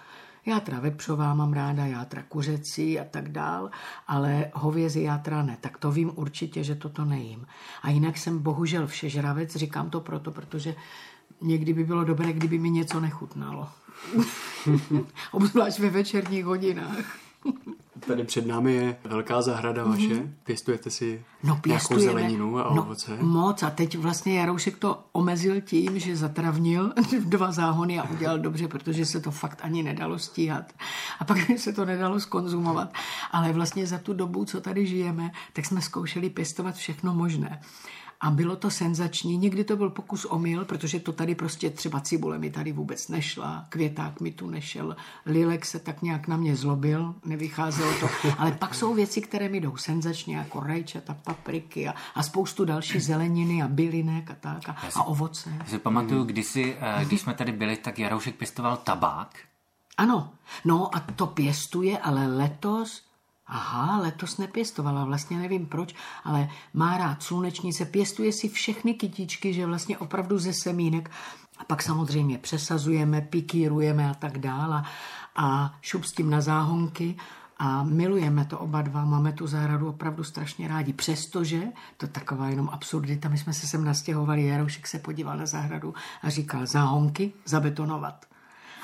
Játra 0.45 0.79
vepřová 0.79 1.33
mám 1.33 1.53
ráda, 1.53 1.85
játra 1.85 2.23
kuřecí 2.23 2.99
a 2.99 3.03
tak 3.03 3.29
dál, 3.29 3.69
ale 4.07 4.51
hovězí 4.53 5.03
játra 5.03 5.43
ne. 5.43 5.57
Tak 5.61 5.77
to 5.77 5.91
vím 5.91 6.11
určitě, 6.15 6.63
že 6.63 6.75
toto 6.75 7.05
nejím. 7.05 7.47
A 7.81 7.89
jinak 7.89 8.17
jsem 8.17 8.39
bohužel 8.39 8.87
všežravec, 8.87 9.55
říkám 9.55 9.89
to 9.89 10.01
proto, 10.01 10.31
protože 10.31 10.75
někdy 11.41 11.73
by 11.73 11.83
bylo 11.83 12.03
dobré, 12.03 12.33
kdyby 12.33 12.57
mi 12.59 12.69
něco 12.69 12.99
nechutnalo. 12.99 13.69
Obzvlášť 15.31 15.79
ve 15.79 15.89
večerních 15.89 16.45
hodinách. 16.45 17.17
Tady 17.99 18.23
před 18.23 18.47
námi 18.47 18.73
je 18.73 18.97
velká 19.03 19.41
zahrada 19.41 19.83
vaše. 19.83 20.07
Mm-hmm. 20.07 20.29
Pěstujete 20.43 20.89
si 20.89 21.23
no, 21.43 21.61
nějakou 21.65 21.99
zeleninu 21.99 22.57
a 22.59 22.73
no, 22.75 22.81
ovoce? 22.81 23.17
Moc. 23.21 23.63
A 23.63 23.69
teď 23.69 23.97
vlastně 23.97 24.39
Jaroušek 24.39 24.77
to 24.77 25.03
omezil 25.11 25.61
tím, 25.61 25.99
že 25.99 26.15
zatravnil 26.15 26.93
dva 27.25 27.51
záhony 27.51 27.99
a 27.99 28.09
udělal 28.09 28.39
dobře, 28.39 28.67
protože 28.67 29.05
se 29.05 29.19
to 29.19 29.31
fakt 29.31 29.59
ani 29.61 29.83
nedalo 29.83 30.19
stíhat. 30.19 30.73
A 31.19 31.25
pak 31.25 31.37
se 31.57 31.73
to 31.73 31.85
nedalo 31.85 32.19
skonzumovat. 32.19 32.93
Ale 33.31 33.53
vlastně 33.53 33.87
za 33.87 33.97
tu 33.97 34.13
dobu, 34.13 34.45
co 34.45 34.61
tady 34.61 34.85
žijeme, 34.85 35.31
tak 35.53 35.65
jsme 35.65 35.81
zkoušeli 35.81 36.29
pěstovat 36.29 36.75
všechno 36.75 37.13
možné. 37.13 37.59
A 38.21 38.31
bylo 38.31 38.55
to 38.55 38.69
senzační. 38.69 39.37
Někdy 39.37 39.63
to 39.63 39.77
byl 39.77 39.89
pokus 39.89 40.25
omyl, 40.25 40.65
protože 40.65 40.99
to 40.99 41.11
tady 41.11 41.35
prostě 41.35 41.69
třeba 41.69 41.99
cibule 41.99 42.37
mi 42.37 42.49
tady 42.49 42.71
vůbec 42.71 43.07
nešla, 43.07 43.65
květák 43.69 44.21
mi 44.21 44.31
tu 44.31 44.49
nešel, 44.49 44.95
lilek 45.25 45.65
se 45.65 45.79
tak 45.79 46.01
nějak 46.01 46.27
na 46.27 46.37
mě 46.37 46.55
zlobil, 46.55 47.15
nevycházelo 47.25 47.93
to. 47.99 48.09
Ale 48.37 48.51
pak 48.51 48.75
jsou 48.75 48.93
věci, 48.93 49.21
které 49.21 49.49
mi 49.49 49.59
jdou 49.59 49.77
senzačně, 49.77 50.37
jako 50.37 50.59
rajčata, 50.59 51.17
papriky 51.23 51.87
a, 51.87 51.93
a 52.15 52.23
spoustu 52.23 52.65
další 52.65 52.99
zeleniny 52.99 53.61
a 53.61 53.67
bylinek 53.67 54.31
a 54.31 54.35
tak 54.35 54.69
a, 54.69 54.75
a 54.95 55.03
ovoce. 55.03 55.55
Já 55.59 55.65
si 55.65 55.79
pamatuju, 55.79 56.23
kdysi, 56.23 56.77
eh, 56.79 57.05
když 57.05 57.21
jsme 57.21 57.33
tady 57.33 57.51
byli, 57.51 57.77
tak 57.77 57.99
Jaroušek 57.99 58.35
pěstoval 58.35 58.77
tabák. 58.77 59.39
Ano, 59.97 60.33
no 60.65 60.95
a 60.95 60.99
to 60.99 61.27
pěstuje, 61.27 61.97
ale 61.97 62.27
letos 62.27 63.01
Aha, 63.47 64.01
letos 64.01 64.37
nepěstovala, 64.37 65.05
vlastně 65.05 65.37
nevím 65.37 65.65
proč, 65.65 65.95
ale 66.23 66.49
má 66.73 66.97
rád 66.97 67.23
slunečnice, 67.23 67.85
pěstuje 67.85 68.33
si 68.33 68.49
všechny 68.49 68.93
kytičky, 68.93 69.53
že 69.53 69.65
vlastně 69.65 69.97
opravdu 69.97 70.39
ze 70.39 70.53
semínek. 70.53 71.11
A 71.57 71.63
pak 71.63 71.81
samozřejmě 71.81 72.37
přesazujeme, 72.37 73.21
pikírujeme 73.21 74.09
a 74.09 74.13
tak 74.13 74.37
dále. 74.37 74.83
A 75.35 75.77
šup 75.81 76.03
s 76.05 76.11
tím 76.11 76.29
na 76.29 76.41
záhonky 76.41 77.17
a 77.57 77.83
milujeme 77.83 78.45
to 78.45 78.59
oba 78.59 78.81
dva, 78.81 79.05
máme 79.05 79.33
tu 79.33 79.47
zahradu 79.47 79.89
opravdu 79.89 80.23
strašně 80.23 80.67
rádi. 80.67 80.93
Přestože, 80.93 81.63
to 81.97 82.07
taková 82.07 82.49
jenom 82.49 82.69
absurdita, 82.69 83.29
my 83.29 83.37
jsme 83.37 83.53
se 83.53 83.67
sem 83.67 83.83
nastěhovali, 83.83 84.45
Jaroušek 84.45 84.87
se 84.87 84.99
podíval 84.99 85.37
na 85.37 85.45
zahradu 85.45 85.93
a 86.21 86.29
říkal 86.29 86.65
záhonky 86.65 87.33
zabetonovat. 87.45 88.25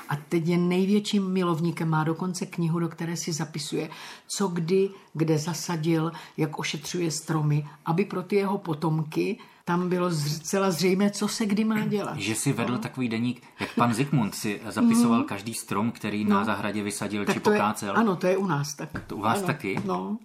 A 0.08 0.16
teď 0.28 0.46
je 0.48 0.58
největším 0.58 1.32
milovníkem, 1.32 1.88
má 1.88 2.04
dokonce 2.04 2.46
knihu, 2.46 2.78
do 2.78 2.88
které 2.88 3.16
si 3.16 3.32
zapisuje, 3.32 3.90
co 4.26 4.48
kdy, 4.48 4.90
kde 5.14 5.38
zasadil, 5.38 6.12
jak 6.36 6.58
ošetřuje 6.58 7.10
stromy, 7.10 7.66
aby 7.86 8.04
pro 8.04 8.22
ty 8.22 8.36
jeho 8.36 8.58
potomky 8.58 9.38
tam 9.64 9.88
bylo 9.88 10.10
zcela 10.10 10.70
zřejmé, 10.70 11.10
co 11.10 11.28
se 11.28 11.46
kdy 11.46 11.64
má 11.64 11.80
dělat. 11.86 12.16
Že 12.18 12.34
si 12.34 12.52
vedl 12.52 12.78
takový 12.78 13.08
deník, 13.08 13.42
jak 13.60 13.74
pan 13.74 13.94
Zikmund 13.94 14.34
si 14.34 14.60
zapisoval 14.68 15.18
Mhm. 15.18 15.28
každý 15.28 15.54
strom, 15.54 15.90
který 15.90 16.24
na 16.24 16.44
zahradě 16.44 16.82
vysadil 16.82 17.20
či 17.22 17.26
Tak 17.26 17.36
je, 17.36 17.40
pokácel. 17.40 17.96
ano, 17.96 18.16
to 18.16 18.26
je 18.26 18.36
u 18.36 18.46
nás 18.46 18.74
tak. 18.74 18.88
To 19.06 19.16
u 19.16 19.20
vás 19.20 19.38
ano, 19.38 19.46
taky? 19.46 19.80
No. 19.84 20.18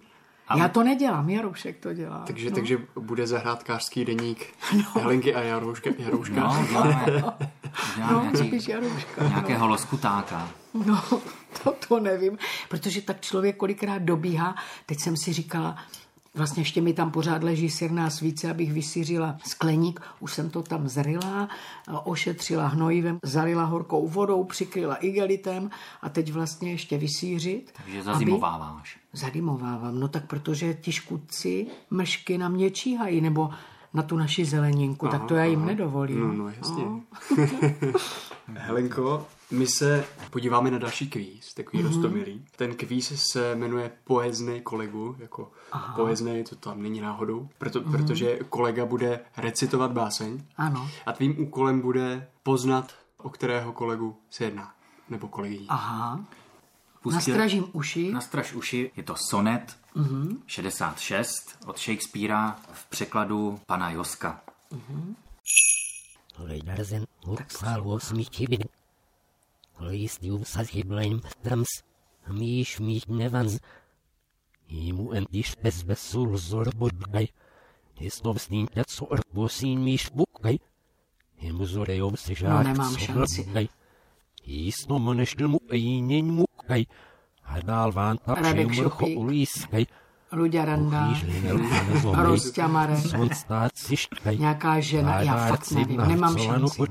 A- 0.48 0.58
Já 0.58 0.68
to 0.68 0.82
nedělám, 0.84 1.30
Jaroušek 1.30 1.78
to 1.78 1.92
dělá. 1.94 2.22
Takže, 2.26 2.50
no. 2.50 2.54
takže 2.54 2.78
bude 3.00 3.26
zahrádkářský 3.26 4.04
deník 4.04 4.46
Helenky 4.94 5.34
a 5.34 5.40
Jarouška. 5.42 5.90
Jarouška. 5.98 6.40
No, 6.40 6.66
No, 6.72 7.34
nějaký, 7.98 8.36
spíš 8.36 8.68
Jarouška. 8.68 9.28
nějakého 9.28 9.66
loskutáka. 9.66 10.48
No, 10.86 11.02
to, 11.62 11.74
to 11.88 12.00
nevím, 12.00 12.38
protože 12.68 13.02
tak 13.02 13.20
člověk 13.20 13.56
kolikrát 13.56 14.02
dobíhá. 14.02 14.54
Teď 14.86 15.00
jsem 15.00 15.16
si 15.16 15.32
říkala, 15.32 15.76
vlastně 16.34 16.60
ještě 16.60 16.80
mi 16.80 16.92
tam 16.92 17.10
pořád 17.10 17.42
leží 17.42 17.70
sirná 17.70 18.10
svíce, 18.10 18.50
abych 18.50 18.72
vysířila 18.72 19.36
skleník. 19.46 20.00
Už 20.20 20.32
jsem 20.34 20.50
to 20.50 20.62
tam 20.62 20.88
zrila, 20.88 21.48
ošetřila 22.04 22.66
hnojivem, 22.66 23.18
zalila 23.22 23.64
horkou 23.64 24.08
vodou, 24.08 24.44
přikryla 24.44 24.94
igelitem 24.94 25.70
a 26.02 26.08
teď 26.08 26.32
vlastně 26.32 26.70
ještě 26.70 26.98
vysířit. 26.98 27.72
Takže 27.76 27.96
aby- 27.98 28.04
zazimováváš. 28.04 28.98
Zadimovávám, 29.12 30.00
no 30.00 30.08
tak 30.08 30.26
protože 30.26 30.74
ti 30.74 30.92
škůdci 30.92 31.66
mešky 31.90 32.38
na 32.38 32.48
mě 32.48 32.70
číhají, 32.70 33.20
nebo 33.20 33.50
na 33.94 34.02
tu 34.02 34.16
naši 34.16 34.44
zeleninku, 34.44 35.08
tak 35.08 35.24
to 35.24 35.34
já 35.34 35.44
jim 35.44 35.66
nedovolím. 35.66 36.20
No, 36.20 36.32
no, 36.32 36.48
jasně. 36.48 36.84
Helenko, 38.54 39.26
my 39.50 39.66
se 39.66 40.04
podíváme 40.30 40.70
na 40.70 40.78
další 40.78 41.10
kvíz, 41.10 41.54
takový 41.54 41.82
mm-hmm. 41.82 41.86
rostomilý. 41.86 42.44
Ten 42.56 42.74
kvíz 42.74 43.12
se 43.32 43.54
jmenuje 43.54 43.90
Poeznej 44.04 44.60
kolegu, 44.60 45.16
jako 45.18 45.52
Aha. 45.72 45.94
poeznej, 45.94 46.44
to 46.44 46.56
tam 46.56 46.82
není 46.82 47.00
náhodou, 47.00 47.48
proto, 47.58 47.80
mm-hmm. 47.80 47.90
protože 47.90 48.38
kolega 48.48 48.86
bude 48.86 49.20
recitovat 49.36 49.92
báseň 49.92 50.42
Ano. 50.56 50.88
a 51.06 51.12
tvým 51.12 51.42
úkolem 51.42 51.80
bude 51.80 52.28
poznat, 52.42 52.92
o 53.18 53.30
kterého 53.30 53.72
kolegu 53.72 54.16
se 54.30 54.44
jedná, 54.44 54.72
nebo 55.10 55.28
kolegyni. 55.28 55.66
Aha. 55.68 56.24
Pustil- 57.02 57.14
Nastražím 57.34 57.70
uši. 57.72 58.12
Nastraž 58.12 58.52
uši, 58.52 58.90
je 58.96 59.02
to 59.02 59.14
sonet 59.30 59.76
Mhm. 59.94 60.42
66 60.46 61.58
od 61.66 61.78
Shakespearea 61.78 62.60
v 62.72 62.86
překladu 62.86 63.60
pana 63.66 63.90
Joska. 63.90 64.40
Jimu 74.68 75.12
bez 75.62 75.82
míš 79.76 80.08
bukaj. 80.14 80.56
Zorejom 81.66 82.16
se 82.16 82.34
žák 82.34 82.66
nemám 82.66 82.96
šanci. 82.96 83.42
Jistno 84.46 84.98
mu 84.98 85.12
mukaj. 85.48 85.78
A 85.80 86.38
dál 86.38 86.47
ván 87.90 88.18
ta 88.18 88.34
Radek 88.34 88.68
všem 88.70 88.84
vrcho 88.84 88.98
Šupík. 89.06 89.18
ulískaj. 89.18 89.84
Luďa 90.32 90.64
Randa, 90.64 91.08
Rozťa 91.08 92.22
Rozťamare, 92.22 92.96
nějaká 94.38 94.80
žena, 94.80 95.20
já 95.20 95.48
fakt 95.48 95.70
nevím, 95.70 96.00
nemám 96.00 96.38
šanci. 96.38 96.82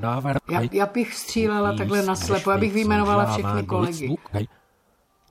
Já, 0.50 0.62
já 0.72 0.86
bych 0.86 1.14
střílela 1.14 1.74
takhle 1.78 2.06
na 2.06 2.16
slepo, 2.16 2.52
abych 2.52 2.74
vyjmenovala 2.74 3.26
všechny 3.26 3.64
kolegy. 3.64 4.16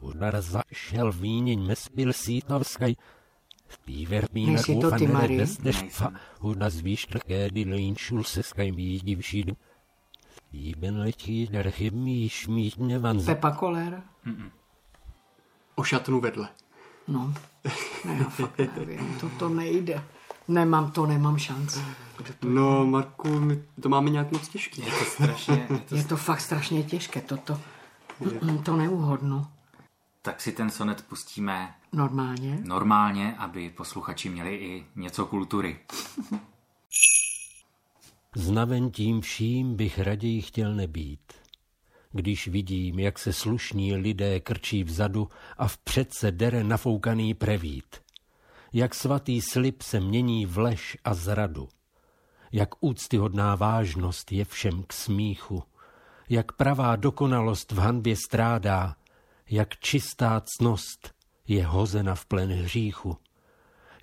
Udar 0.00 0.40
zašel 0.40 1.12
víněň 1.12 1.66
mespil 1.66 2.12
sítavskaj. 2.12 2.94
Nejsi 4.34 4.76
to 4.76 4.90
ty, 4.90 5.06
Mari? 5.06 5.38
Desfa, 5.62 6.10
uda 6.40 6.70
zvíštrké 6.70 7.50
dilejn 7.50 7.96
šulseskaj 7.96 8.72
mídi 8.72 9.16
všídu. 9.16 9.54
Píben 9.54 9.65
letí 10.98 11.46
der 11.46 11.70
chybmíš 11.70 12.46
mít 12.46 12.78
nevan 12.78 13.24
Pepa 13.24 13.50
Koller, 13.50 14.02
O 15.74 15.84
šatnu 15.84 16.20
vedle. 16.20 16.48
no, 17.08 17.34
ne, 18.04 18.16
já 18.18 18.24
fakt 18.24 18.58
nevím, 18.76 19.18
to, 19.20 19.28
to 19.38 19.48
nejde. 19.48 20.02
Nemám 20.48 20.90
to, 20.90 21.06
nemám 21.06 21.38
šanci. 21.38 21.80
No, 22.42 22.86
Marku, 22.86 23.40
my 23.40 23.62
to 23.82 23.88
máme 23.88 24.10
nějak 24.10 24.32
moc 24.32 24.48
těžký. 24.48 24.80
Je 24.84 24.90
to 24.92 25.04
strašně... 25.04 25.68
Je 25.94 26.04
to 26.04 26.16
fakt 26.16 26.40
strašně 26.40 26.82
těžké, 26.82 27.20
toto. 27.20 27.60
Mm, 28.42 28.58
To 28.62 28.76
neuhodnu. 28.76 29.46
Tak 30.22 30.40
si 30.40 30.52
ten 30.52 30.70
sonet 30.70 31.04
pustíme 31.08 31.74
Normálně. 31.92 32.58
normálně, 32.64 33.34
aby 33.38 33.70
posluchači 33.70 34.28
měli 34.28 34.54
i 34.56 34.86
něco 34.96 35.26
kultury. 35.26 35.78
Znaven 38.38 38.90
tím 38.90 39.20
vším 39.20 39.76
bych 39.76 39.98
raději 39.98 40.42
chtěl 40.42 40.74
nebýt. 40.74 41.32
Když 42.12 42.48
vidím, 42.48 42.98
jak 42.98 43.18
se 43.18 43.32
slušní 43.32 43.96
lidé 43.96 44.40
krčí 44.40 44.84
vzadu 44.84 45.28
a 45.58 45.68
vpřed 45.68 46.14
se 46.14 46.32
dere 46.32 46.64
nafoukaný 46.64 47.34
prevít. 47.34 47.96
Jak 48.72 48.94
svatý 48.94 49.40
slib 49.40 49.82
se 49.82 50.00
mění 50.00 50.46
v 50.46 50.58
lež 50.58 50.96
a 51.04 51.14
zradu. 51.14 51.68
Jak 52.52 52.68
úctyhodná 52.80 53.54
vážnost 53.54 54.32
je 54.32 54.44
všem 54.44 54.82
k 54.82 54.92
smíchu. 54.92 55.62
Jak 56.28 56.52
pravá 56.52 56.96
dokonalost 56.96 57.72
v 57.72 57.78
hanbě 57.78 58.16
strádá. 58.26 58.96
Jak 59.50 59.76
čistá 59.76 60.42
cnost 60.44 61.14
je 61.48 61.66
hozena 61.66 62.14
v 62.14 62.26
plen 62.26 62.52
hříchu. 62.52 63.16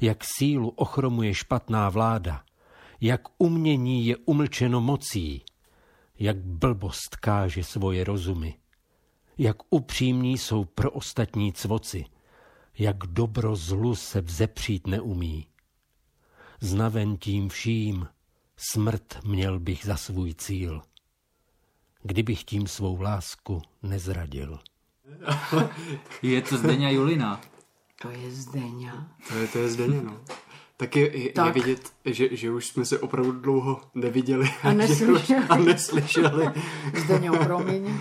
Jak 0.02 0.18
sílu 0.38 0.70
ochromuje 0.70 1.34
špatná 1.34 1.90
vláda 1.90 2.44
jak 3.04 3.22
umění 3.38 4.06
je 4.06 4.18
umlčeno 4.18 4.82
mocí, 4.82 5.42
jak 6.20 6.38
blbost 6.38 7.16
káže 7.16 7.64
svoje 7.64 8.04
rozumy, 8.04 8.58
jak 9.38 9.58
upřímní 9.70 10.38
jsou 10.38 10.66
pro 10.66 10.92
ostatní 10.92 11.54
cvoci, 11.54 12.06
jak 12.78 12.98
dobro 12.98 13.56
zlu 13.56 13.96
se 13.96 14.22
vzepřít 14.22 14.88
neumí. 14.88 15.48
Znaven 16.62 17.18
tím 17.18 17.50
vším, 17.50 18.08
smrt 18.58 19.20
měl 19.24 19.60
bych 19.60 19.86
za 19.86 19.98
svůj 19.98 20.34
cíl, 20.34 20.82
kdybych 22.04 22.44
tím 22.44 22.68
svou 22.68 23.02
lásku 23.02 23.62
nezradil. 23.82 24.60
Je 26.22 26.42
to 26.42 26.58
Zdeňa 26.58 26.90
Julina. 26.90 27.42
To 28.02 28.10
je 28.10 28.32
Zdeňa. 28.32 29.08
To 29.28 29.36
je, 29.36 29.48
to 29.48 29.60
je 29.60 29.70
Zdeně, 29.70 30.02
no. 30.02 30.22
Tak 30.78 30.96
je, 30.96 31.18
je, 31.18 31.32
Tak. 31.32 31.56
je 31.56 31.62
vidět, 31.64 31.92
že, 32.06 32.28
že 32.32 32.52
už 32.52 32.68
jsme 32.68 32.86
se 32.86 33.00
opravdu 33.00 33.32
dlouho 33.32 33.82
neviděli. 33.96 34.50
A 34.64 34.74
neslyšeli. 34.74 35.46
a 35.50 35.56
neslyšeli. 35.58 36.50
Zdeňo, 37.06 37.38
promiň. 37.46 37.94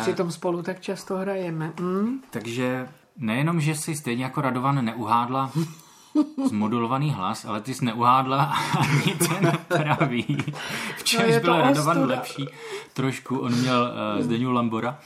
Přitom 0.00 0.30
spolu 0.30 0.62
tak 0.62 0.80
často 0.80 1.16
hrajeme. 1.16 1.72
Mm? 1.80 2.22
Takže 2.30 2.88
nejenom, 3.16 3.60
že 3.60 3.74
jsi 3.74 3.94
stejně 3.94 4.24
jako 4.24 4.40
Radovan 4.40 4.84
neuhádla 4.84 5.52
zmodulovaný 6.48 7.10
hlas, 7.10 7.44
ale 7.44 7.60
ty 7.60 7.74
jsi 7.74 7.84
neuhádla 7.84 8.42
ani 8.78 9.14
ten 9.28 9.52
pravý. 9.68 10.38
V 10.96 11.04
čemž 11.04 11.34
No, 11.34 11.40
byl 11.40 11.56
Radovan 11.56 11.96
ostuda. 11.98 12.14
lepší. 12.16 12.46
Trošku 12.92 13.38
on 13.38 13.54
měl 13.54 13.92
uh, 14.16 14.22
Zdeňu 14.24 14.52
Lambora. 14.52 14.98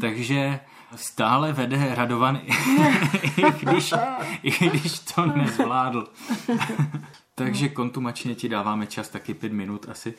Takže 0.00 0.60
stále 0.96 1.52
vede 1.52 1.94
Radovan, 1.94 2.40
i, 2.42 2.52
když, 3.60 3.94
i 4.42 4.50
když 4.50 4.98
to 4.98 5.26
nezvládl. 5.26 6.08
Takže 7.34 7.68
kontumačně 7.68 8.34
ti 8.34 8.48
dáváme 8.48 8.86
čas 8.86 9.08
taky 9.08 9.34
pět 9.34 9.52
minut 9.52 9.86
asi. 9.90 10.14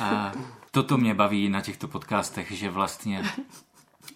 A 0.00 0.32
toto 0.70 0.98
mě 0.98 1.14
baví 1.14 1.48
na 1.48 1.60
těchto 1.60 1.88
podcastech, 1.88 2.52
že 2.52 2.70
vlastně 2.70 3.22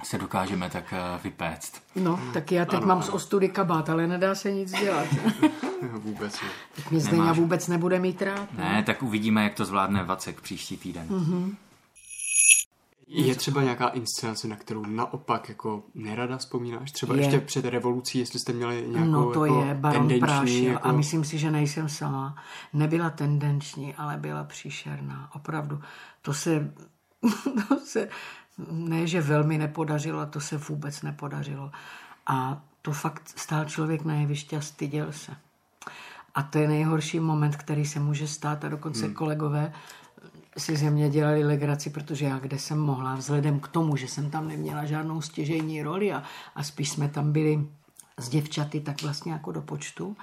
se 0.03 0.19
dokážeme 0.19 0.71
tak 0.71 0.85
eh, 0.93 1.21
vypéct. 1.25 1.83
No, 1.97 2.21
tak 2.33 2.53
já 2.53 2.65
teď 2.65 2.81
mám 2.81 3.03
z 3.03 3.09
ostudy 3.09 3.49
kabát, 3.49 3.91
ale 3.91 4.07
nedá 4.07 4.35
se 4.35 4.53
nic 4.53 4.73
dělat. 4.73 5.07
Vůbec 5.93 6.41
ne. 6.43 6.49
Tak 6.77 6.91
mě 6.91 7.01
Zdeňa 7.01 7.23
Nemáš. 7.23 7.39
vůbec 7.39 7.69
nebude 7.69 7.99
mít 7.99 8.23
rád. 8.23 8.53
Ne, 8.59 8.83
tak 8.87 9.03
uvidíme, 9.03 9.45
jak 9.45 9.55
to 9.55 9.65
zvládne 9.65 10.05
Vacek 10.05 10.41
příští 10.41 10.77
týden. 10.77 11.07
Je 13.13 13.35
třeba 13.35 13.63
nějaká 13.63 13.89
inscenace, 13.89 14.49
na 14.49 14.57
kterou 14.57 14.87
naopak 14.87 15.49
jako 15.49 15.83
nerada 15.95 16.37
vzpomínáš? 16.37 16.93
Třeba 16.93 17.15
Je. 17.15 17.21
ještě 17.21 17.41
před 17.41 17.65
revolucí, 17.65 18.19
jestli 18.19 18.39
jste 18.41 18.53
měli 18.53 18.85
nějakou 18.89 19.11
No 19.11 19.33
to 19.33 19.45
jako 19.45 19.65
je 19.65 19.75
Baron 19.75 20.21
Prášil 20.21 20.73
jako... 20.73 20.89
a 20.89 20.93
myslím 20.93 21.25
si, 21.25 21.39
že 21.39 21.51
nejsem 21.51 21.89
sama. 21.89 22.37
Nebyla 22.73 23.11
tendenční, 23.11 23.95
ale 23.95 24.17
byla 24.17 24.45
příšerná. 24.45 25.31
Opravdu. 25.35 25.81
To 26.23 26.35
se, 26.35 26.75
to 27.69 27.81
se 27.85 28.09
ne, 28.71 29.07
že 29.07 29.21
velmi 29.21 29.59
nepodařilo, 29.59 30.27
to 30.27 30.41
se 30.41 30.57
vůbec 30.57 31.03
nepodařilo. 31.03 31.71
A 32.27 32.63
to 32.83 32.93
fakt 32.93 33.23
stál 33.37 33.65
člověk 33.65 34.05
na 34.05 34.15
jevišti 34.15 34.57
a 34.57 34.61
styděl 34.61 35.13
se. 35.13 35.33
A 36.35 36.43
to 36.43 36.59
je 36.59 36.69
nejhorší 36.69 37.21
moment, 37.21 37.57
který 37.57 37.87
se 37.87 38.01
může 38.01 38.29
stát 38.29 38.65
a 38.65 38.69
dokonce 38.69 39.05
hmm. 39.05 39.15
kolegové 39.15 39.73
si 40.61 40.77
ze 40.77 40.91
mě 40.91 41.11
dělali 41.11 41.45
legraci, 41.45 41.91
protože 41.91 42.25
já 42.25 42.39
kde 42.39 42.59
jsem 42.59 42.79
mohla, 42.79 43.15
vzhledem 43.15 43.61
k 43.61 43.69
tomu, 43.69 43.97
že 43.97 44.09
jsem 44.09 44.31
tam 44.31 44.49
neměla 44.49 44.85
žádnou 44.85 45.21
stěžejní 45.21 45.83
roli 45.83 46.13
a, 46.13 46.23
a 46.55 46.63
spíš 46.63 46.91
jsme 46.91 47.09
tam 47.09 47.33
byli 47.33 47.67
s 48.19 48.29
děvčaty 48.29 48.81
tak 48.81 49.03
vlastně 49.03 49.33
jako 49.33 49.53
do 49.53 49.63
počtu, 49.63 50.17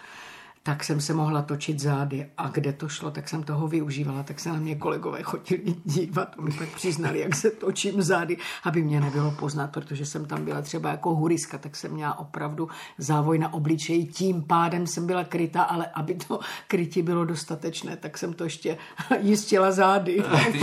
tak 0.68 0.84
jsem 0.84 1.02
se 1.02 1.14
mohla 1.14 1.42
točit 1.42 1.80
zády. 1.80 2.26
A 2.38 2.50
kde 2.50 2.74
to 2.74 2.90
šlo, 2.90 3.12
tak 3.12 3.30
jsem 3.30 3.44
toho 3.44 3.68
využívala, 3.68 4.24
tak 4.24 4.40
se 4.40 4.50
na 4.50 4.56
mě 4.56 4.76
kolegové 4.76 5.24
chodili 5.24 5.76
dívat. 5.86 6.36
A 6.38 6.42
mi 6.42 6.52
tak 6.52 6.70
přiznali, 6.70 7.20
jak 7.20 7.36
se 7.36 7.52
točím 7.52 8.02
zády, 8.02 8.38
aby 8.64 8.82
mě 8.82 9.02
nebylo 9.02 9.32
poznat, 9.32 9.72
protože 9.72 10.06
jsem 10.06 10.26
tam 10.26 10.46
byla 10.46 10.62
třeba 10.62 10.92
jako 10.92 11.16
huriska, 11.16 11.58
tak 11.58 11.76
jsem 11.76 11.92
měla 11.92 12.20
opravdu 12.20 12.70
závoj 12.98 13.40
na 13.40 13.54
obličeji, 13.54 14.06
tím 14.06 14.44
pádem 14.44 14.88
jsem 14.88 15.08
byla 15.08 15.24
kryta, 15.24 15.64
ale 15.64 15.86
aby 15.94 16.16
to 16.16 16.40
krytí 16.68 17.02
bylo 17.02 17.26
dostatečné, 17.26 17.98
tak 17.98 18.18
jsem 18.18 18.34
to 18.34 18.44
ještě 18.44 18.78
jistila 19.20 19.72
zády. 19.72 20.24
Ty 20.52 20.60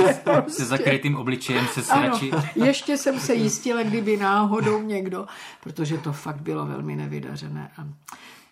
se 0.48 0.64
zakrytým 0.64 1.16
obličejem 1.16 1.66
se 1.66 1.92
Ano, 1.92 2.08
radši... 2.08 2.30
ještě 2.54 2.96
jsem 2.96 3.20
se 3.20 3.34
jistila, 3.34 3.82
kdyby 3.82 4.16
náhodou 4.16 4.82
někdo, 4.82 5.26
protože 5.62 5.98
to 5.98 6.12
fakt 6.12 6.40
bylo 6.40 6.66
velmi 6.66 6.96
nevydařené. 6.96 7.70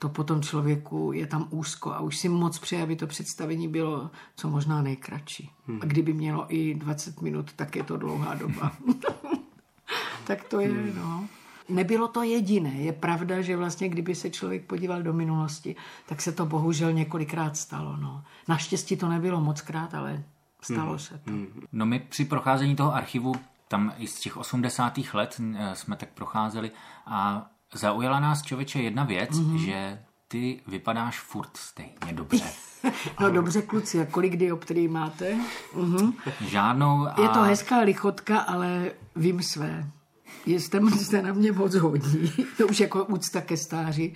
To 0.03 0.09
potom 0.09 0.43
člověku 0.43 1.13
je 1.15 1.27
tam 1.27 1.47
úzko 1.51 1.93
a 1.93 2.01
už 2.01 2.19
si 2.19 2.29
moc 2.29 2.59
přeje, 2.59 2.83
aby 2.83 2.97
to 2.97 3.07
představení 3.07 3.69
bylo 3.69 4.11
co 4.37 4.51
možná 4.51 4.83
nejkratší. 4.83 5.51
A 5.81 5.85
kdyby 5.85 6.13
mělo 6.13 6.47
i 6.49 6.75
20 6.75 7.23
minut, 7.23 7.53
tak 7.53 7.77
je 7.77 7.83
to 7.83 7.97
dlouhá 7.97 8.35
doba. 8.35 8.73
tak 10.27 10.45
to 10.45 10.61
je, 10.61 10.93
no. 10.97 11.29
Nebylo 11.69 12.09
to 12.09 12.23
jediné. 12.23 12.71
Je 12.71 12.93
pravda, 12.93 13.41
že 13.41 13.57
vlastně, 13.57 13.89
kdyby 13.89 14.15
se 14.15 14.31
člověk 14.31 14.67
podíval 14.67 15.03
do 15.03 15.13
minulosti, 15.13 15.77
tak 16.07 16.23
se 16.23 16.33
to 16.33 16.47
bohužel 16.47 16.93
několikrát 16.93 17.57
stalo. 17.57 17.97
No. 17.97 18.25
Naštěstí 18.49 18.97
to 18.97 19.09
nebylo 19.09 19.41
moc 19.41 19.61
krát, 19.61 19.95
ale 19.95 20.25
stalo 20.61 20.99
se 20.99 21.19
to. 21.19 21.31
No 21.73 21.87
my 21.87 21.99
při 21.99 22.25
procházení 22.25 22.77
toho 22.77 22.95
archivu, 22.95 23.35
tam 23.69 23.93
i 23.99 24.07
z 24.07 24.21
těch 24.21 24.37
80. 24.37 24.99
let 25.13 25.41
eh, 25.55 25.75
jsme 25.75 25.97
tak 25.97 26.09
procházeli 26.09 26.71
a 27.07 27.47
zaujala 27.75 28.21
nás 28.21 28.43
člověče 28.43 28.83
jedna 28.83 29.05
věc, 29.05 29.31
mm-hmm. 29.31 29.57
že 29.57 29.99
ty 30.29 30.61
vypadáš 30.67 31.21
furt 31.21 31.57
stejně 31.57 32.13
dobře. 32.13 32.45
No 33.21 33.31
dobře, 33.31 33.63
kluci, 33.63 34.01
a 34.01 34.07
kolik 34.07 34.37
dioptrií 34.37 34.89
máte? 34.89 35.37
Mhm. 35.75 36.13
Žádnou 36.41 37.07
a... 37.07 37.15
Je 37.23 37.29
to 37.29 37.43
hezká 37.43 37.79
lichotka, 37.79 38.39
ale 38.39 38.91
vím 39.17 39.43
své. 39.43 39.91
Jste, 40.47 40.81
jste 40.91 41.23
na 41.23 41.33
mě 41.33 41.53
moc 41.53 41.75
hodní. 41.75 42.33
To 42.57 42.67
už 42.67 42.81
jako 42.81 43.05
úcta 43.05 43.41
ke 43.41 43.57
stáří. 43.57 44.15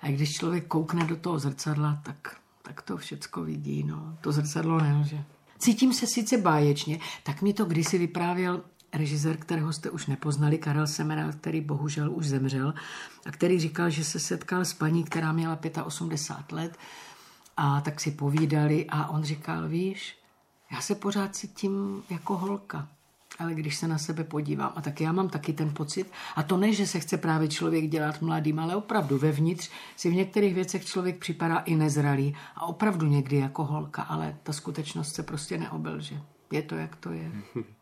A 0.00 0.08
když 0.08 0.32
člověk 0.32 0.66
koukne 0.66 1.04
do 1.04 1.16
toho 1.16 1.38
zrcadla, 1.38 2.00
tak, 2.02 2.36
tak 2.62 2.82
to 2.82 2.96
všecko 2.96 3.42
vidí. 3.42 3.84
No. 3.84 4.18
To 4.20 4.32
zrcadlo 4.32 4.80
nelže. 4.80 5.24
Cítím 5.58 5.92
se 5.92 6.06
sice 6.06 6.38
báječně, 6.38 6.98
tak 7.22 7.42
mi 7.42 7.52
to 7.52 7.64
kdysi 7.64 7.98
vyprávěl 7.98 8.62
režisér, 8.92 9.36
kterého 9.36 9.72
jste 9.72 9.90
už 9.90 10.06
nepoznali, 10.06 10.58
Karel 10.58 10.86
Semeral, 10.86 11.32
který 11.32 11.60
bohužel 11.60 12.12
už 12.12 12.26
zemřel, 12.26 12.74
a 13.26 13.30
který 13.30 13.60
říkal, 13.60 13.90
že 13.90 14.04
se 14.04 14.20
setkal 14.20 14.64
s 14.64 14.72
paní, 14.72 15.04
která 15.04 15.32
měla 15.32 15.58
85 15.84 16.56
let 16.56 16.78
a 17.56 17.80
tak 17.80 18.00
si 18.00 18.10
povídali 18.10 18.86
a 18.88 19.06
on 19.06 19.24
říkal, 19.24 19.68
víš, 19.68 20.18
já 20.72 20.80
se 20.80 20.94
pořád 20.94 21.36
cítím 21.36 22.02
jako 22.10 22.36
holka, 22.36 22.88
ale 23.38 23.54
když 23.54 23.76
se 23.76 23.88
na 23.88 23.98
sebe 23.98 24.24
podívám, 24.24 24.72
a 24.76 24.82
tak 24.82 25.00
já 25.00 25.12
mám 25.12 25.28
taky 25.28 25.52
ten 25.52 25.74
pocit, 25.74 26.12
a 26.36 26.42
to 26.42 26.56
ne, 26.56 26.72
že 26.72 26.86
se 26.86 27.00
chce 27.00 27.18
právě 27.18 27.48
člověk 27.48 27.88
dělat 27.90 28.22
mladým, 28.22 28.58
ale 28.58 28.76
opravdu 28.76 29.18
vevnitř 29.18 29.70
si 29.96 30.10
v 30.10 30.14
některých 30.14 30.54
věcech 30.54 30.86
člověk 30.86 31.18
připadá 31.18 31.58
i 31.58 31.76
nezralý 31.76 32.36
a 32.56 32.66
opravdu 32.66 33.06
někdy 33.06 33.36
jako 33.36 33.64
holka, 33.64 34.02
ale 34.02 34.36
ta 34.42 34.52
skutečnost 34.52 35.14
se 35.14 35.22
prostě 35.22 35.58
neobelže. 35.58 36.20
Je 36.52 36.62
to, 36.62 36.74
jak 36.74 36.96
to 36.96 37.12
je. 37.12 37.32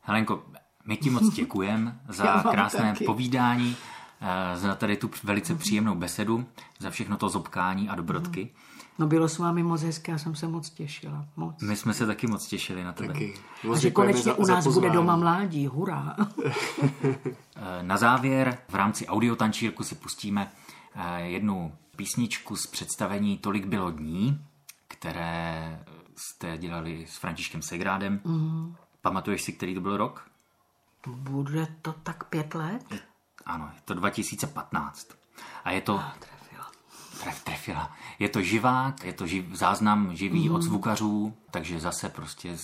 Helenko, 0.00 0.42
my 0.84 0.96
ti 0.96 1.10
moc 1.10 1.34
děkujeme 1.34 2.00
za 2.08 2.42
krásné 2.50 2.92
taky. 2.92 3.04
povídání, 3.04 3.76
eh, 4.20 4.56
za 4.58 4.74
tady 4.74 4.96
tu 4.96 5.10
velice 5.24 5.54
příjemnou 5.54 5.94
besedu, 5.94 6.46
za 6.78 6.90
všechno 6.90 7.16
to 7.16 7.28
zobkání 7.28 7.88
a 7.88 7.94
dobrodky. 7.94 8.50
No 8.98 9.06
bylo 9.06 9.28
s 9.28 9.38
vámi 9.38 9.62
moc 9.62 9.82
hezké, 9.82 10.12
já 10.12 10.18
jsem 10.18 10.34
se 10.34 10.48
moc 10.48 10.70
těšila. 10.70 11.26
Moc. 11.36 11.62
My 11.62 11.76
jsme 11.76 11.94
se 11.94 12.06
taky 12.06 12.26
moc 12.26 12.46
těšili 12.46 12.84
na 12.84 12.92
tebe. 12.92 13.12
Taky. 13.12 13.34
A 13.72 13.76
že 13.78 13.90
konečně 13.90 14.22
za- 14.22 14.34
u 14.34 14.46
nás 14.46 14.66
bude 14.66 14.90
doma 14.90 15.16
mládí, 15.16 15.66
hurá. 15.66 16.16
Eh, 17.56 17.82
Na 17.82 17.96
závěr 17.96 18.58
v 18.68 18.74
rámci 18.74 19.06
audiotančírku 19.06 19.84
si 19.84 19.94
pustíme 19.94 20.52
eh, 20.94 21.20
jednu 21.22 21.72
písničku 21.96 22.56
z 22.56 22.66
představení 22.66 23.38
Tolik 23.38 23.66
bylo 23.66 23.90
dní, 23.90 24.44
které 24.88 25.80
jste 26.16 26.58
dělali 26.58 27.06
s 27.08 27.16
Františkem 27.16 27.62
Segrádem. 27.62 28.20
Mm. 28.24 28.74
Pamatuješ 29.02 29.42
si, 29.42 29.52
který 29.52 29.74
to 29.74 29.80
byl 29.80 29.96
rok? 29.96 30.28
Bude 31.06 31.66
to 31.82 31.92
tak 31.92 32.24
pět 32.24 32.54
let? 32.54 32.84
Ano, 33.46 33.70
je 33.74 33.80
to 33.84 33.94
2015. 33.94 35.08
A 35.64 35.70
je 35.70 35.80
to... 35.80 36.02
Trefila. 36.18 36.70
Tref, 37.22 37.44
trefila. 37.44 37.96
Je 38.18 38.28
to 38.28 38.42
živák, 38.42 39.04
je 39.04 39.12
to 39.12 39.26
živ, 39.26 39.44
záznam 39.52 40.16
živý 40.16 40.48
mm. 40.48 40.54
od 40.54 40.62
zvukařů, 40.62 41.34
takže 41.50 41.80
zase 41.80 42.08
prostě 42.08 42.56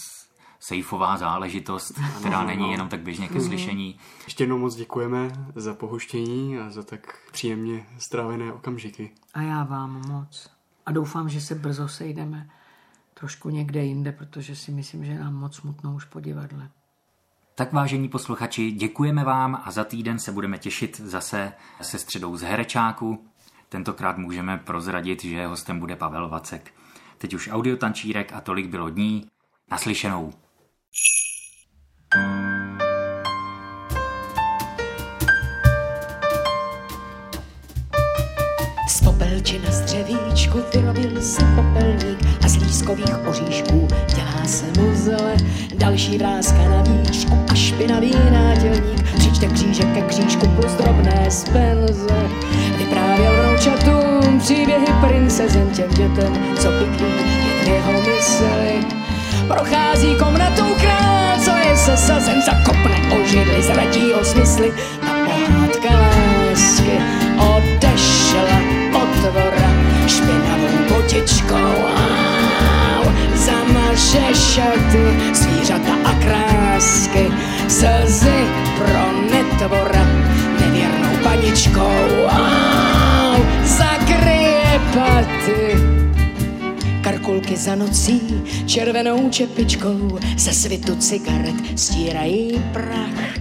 sejfová 0.60 1.16
záležitost, 1.16 2.00
která 2.18 2.44
není 2.44 2.70
jenom 2.70 2.88
tak 2.88 3.00
běžně 3.00 3.28
ke 3.28 3.40
slyšení. 3.40 3.98
Ještě 4.24 4.42
jednou 4.42 4.58
moc 4.58 4.74
děkujeme 4.74 5.32
za 5.54 5.74
pohoštění 5.74 6.58
a 6.58 6.70
za 6.70 6.82
tak 6.82 7.18
příjemně 7.32 7.86
strávené 7.98 8.52
okamžiky. 8.52 9.10
A 9.34 9.42
já 9.42 9.64
vám 9.64 10.08
moc. 10.08 10.50
A 10.86 10.92
doufám, 10.92 11.28
že 11.28 11.40
se 11.40 11.54
brzo 11.54 11.88
sejdeme 11.88 12.50
trošku 13.18 13.50
někde 13.50 13.84
jinde, 13.84 14.12
protože 14.12 14.56
si 14.56 14.72
myslím, 14.72 15.04
že 15.04 15.18
nám 15.18 15.34
moc 15.34 15.56
smutno 15.56 15.94
už 15.94 16.04
po 16.04 16.20
divadle. 16.20 16.70
Tak 17.54 17.72
vážení 17.72 18.08
posluchači, 18.08 18.70
děkujeme 18.70 19.24
vám 19.24 19.62
a 19.64 19.70
za 19.70 19.84
týden 19.84 20.18
se 20.18 20.32
budeme 20.32 20.58
těšit 20.58 21.00
zase 21.00 21.52
se 21.80 21.98
středou 21.98 22.36
z 22.36 22.42
Herečáku. 22.42 23.24
Tentokrát 23.68 24.18
můžeme 24.18 24.58
prozradit, 24.58 25.24
že 25.24 25.46
hostem 25.46 25.78
bude 25.80 25.96
Pavel 25.96 26.28
Vacek. 26.28 26.74
Teď 27.18 27.34
už 27.34 27.48
audiotančírek 27.52 28.32
a 28.32 28.40
tolik 28.40 28.66
bylo 28.66 28.90
dní. 28.90 29.26
Naslyšenou. 29.70 30.32
Z 39.48 39.50
popelčina 39.50 39.72
z 39.72 39.80
dřevíčku 39.80 40.58
vyrobil 40.74 41.22
se 41.22 41.42
popelník 41.56 42.18
a 42.44 42.48
z 42.48 42.56
lískových 42.56 43.26
oříšků 43.28 43.88
dělá 44.16 44.46
se 44.46 44.66
mu 44.80 44.94
zele. 44.94 45.36
Další 45.74 46.18
vrázka 46.18 46.58
na 46.58 46.82
výšku 46.82 47.38
a 47.50 47.54
špinavý 47.54 48.12
nátělník 48.30 49.02
přičte 49.18 49.46
křížek 49.46 49.94
ke 49.94 50.00
křížku 50.00 50.46
plus 50.48 50.72
drobné 50.72 51.30
spenze. 51.30 52.28
Vyprávěl 52.78 53.32
vroučatům 53.42 54.40
příběhy 54.40 54.86
princezen 55.00 55.70
těm 55.70 55.88
dětem, 55.88 56.56
co 56.58 56.68
bydlí 56.70 57.06
jeho 57.66 57.92
mysli. 57.92 58.86
Prochází 59.48 60.16
komnatou 60.16 60.74
král, 60.80 61.38
co 61.44 61.50
je 61.50 61.76
sesazen, 61.76 62.42
zakopne 62.42 63.16
o 63.16 63.26
židli, 63.26 63.62
zradí 63.62 64.12
o 64.12 64.24
smysly. 64.24 64.72
Ta 65.00 65.12
pohádka 65.24 66.27
dvora 69.30 69.70
špinavou 70.06 70.76
potičkou. 70.88 71.72
Zamaže 73.34 74.34
šaty, 74.34 75.04
zvířata 75.34 75.94
a 76.04 76.12
krásky, 76.12 77.30
slzy 77.68 78.44
pro 78.78 79.04
netvora 79.32 80.06
nevěrnou 80.60 81.16
paničkou. 81.22 82.28
Zakryje 83.64 84.80
paty 84.94 85.76
Karkulky 87.00 87.56
za 87.56 87.74
nocí, 87.74 88.20
červenou 88.66 89.30
čepičkou, 89.30 90.18
ze 90.36 90.52
svitu 90.52 90.96
cigaret 90.96 91.54
stírají 91.76 92.62
prach. 92.72 93.37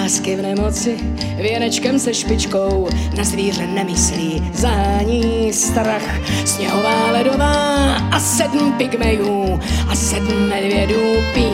A 0.00 0.02
krásky 0.02 0.36
v 0.36 0.42
nemoci, 0.42 0.96
věnečkem 1.36 1.98
se 1.98 2.14
špičkou, 2.14 2.88
na 3.16 3.24
zvíře 3.24 3.66
nemyslí, 3.66 4.50
zání 4.54 5.52
strach. 5.52 6.20
Sněhová 6.44 7.10
ledová 7.10 7.94
a 8.10 8.20
sedm 8.20 8.72
pygmejů 8.72 9.60
a 9.88 9.94
sedm 9.94 10.48
medvědů 10.48 11.02
pí 11.34 11.46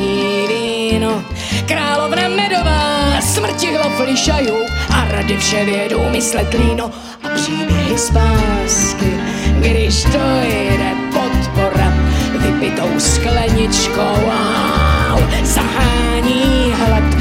víno. 0.49 1.25
Královna 1.67 2.29
medová, 2.29 3.21
smrti 3.21 3.67
hlav 3.67 4.01
lišajů 4.01 4.57
a 4.95 5.09
rady 5.09 5.37
vše 5.37 5.65
vědou 5.65 6.11
myslet 6.11 6.55
líno 6.55 6.91
a 7.25 7.29
příběhy 7.35 7.99
z 7.99 8.11
pásky, 8.11 9.13
když 9.59 10.03
to 10.03 10.41
jde 10.43 10.93
podpora 11.13 11.93
vypitou 12.39 12.89
skleničkou. 12.99 14.17
Wow, 14.25 15.23
zahání 15.43 16.73
hlad, 16.75 17.16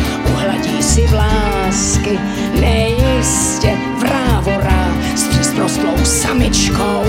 si 0.96 1.08
vlásky, 1.08 2.20
nejistě 2.60 3.78
vrávora 4.00 4.96
s 5.16 5.28
přesprostlou 5.28 5.98
samičkou. 6.04 7.04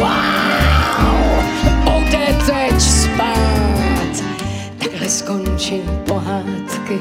Pojďte 1.85 2.35
teď 2.47 2.81
spát, 2.81 4.25
takhle 4.79 5.09
skončí 5.09 5.83
pohádky. 6.09 6.99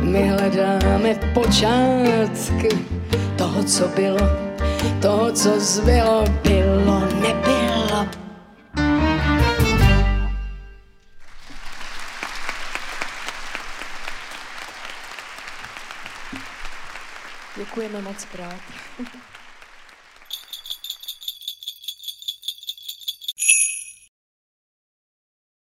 My 0.00 0.28
hledáme 0.28 1.14
počátky 1.34 2.68
toho, 3.36 3.64
co 3.64 3.88
bylo, 3.88 4.28
toho, 5.00 5.32
co 5.32 5.60
zbylo, 5.60 6.24
bylo, 6.42 7.00
nebylo. 7.22 7.65
Děkujeme 17.76 18.02
moc 18.02 18.24
krát. 18.24 18.60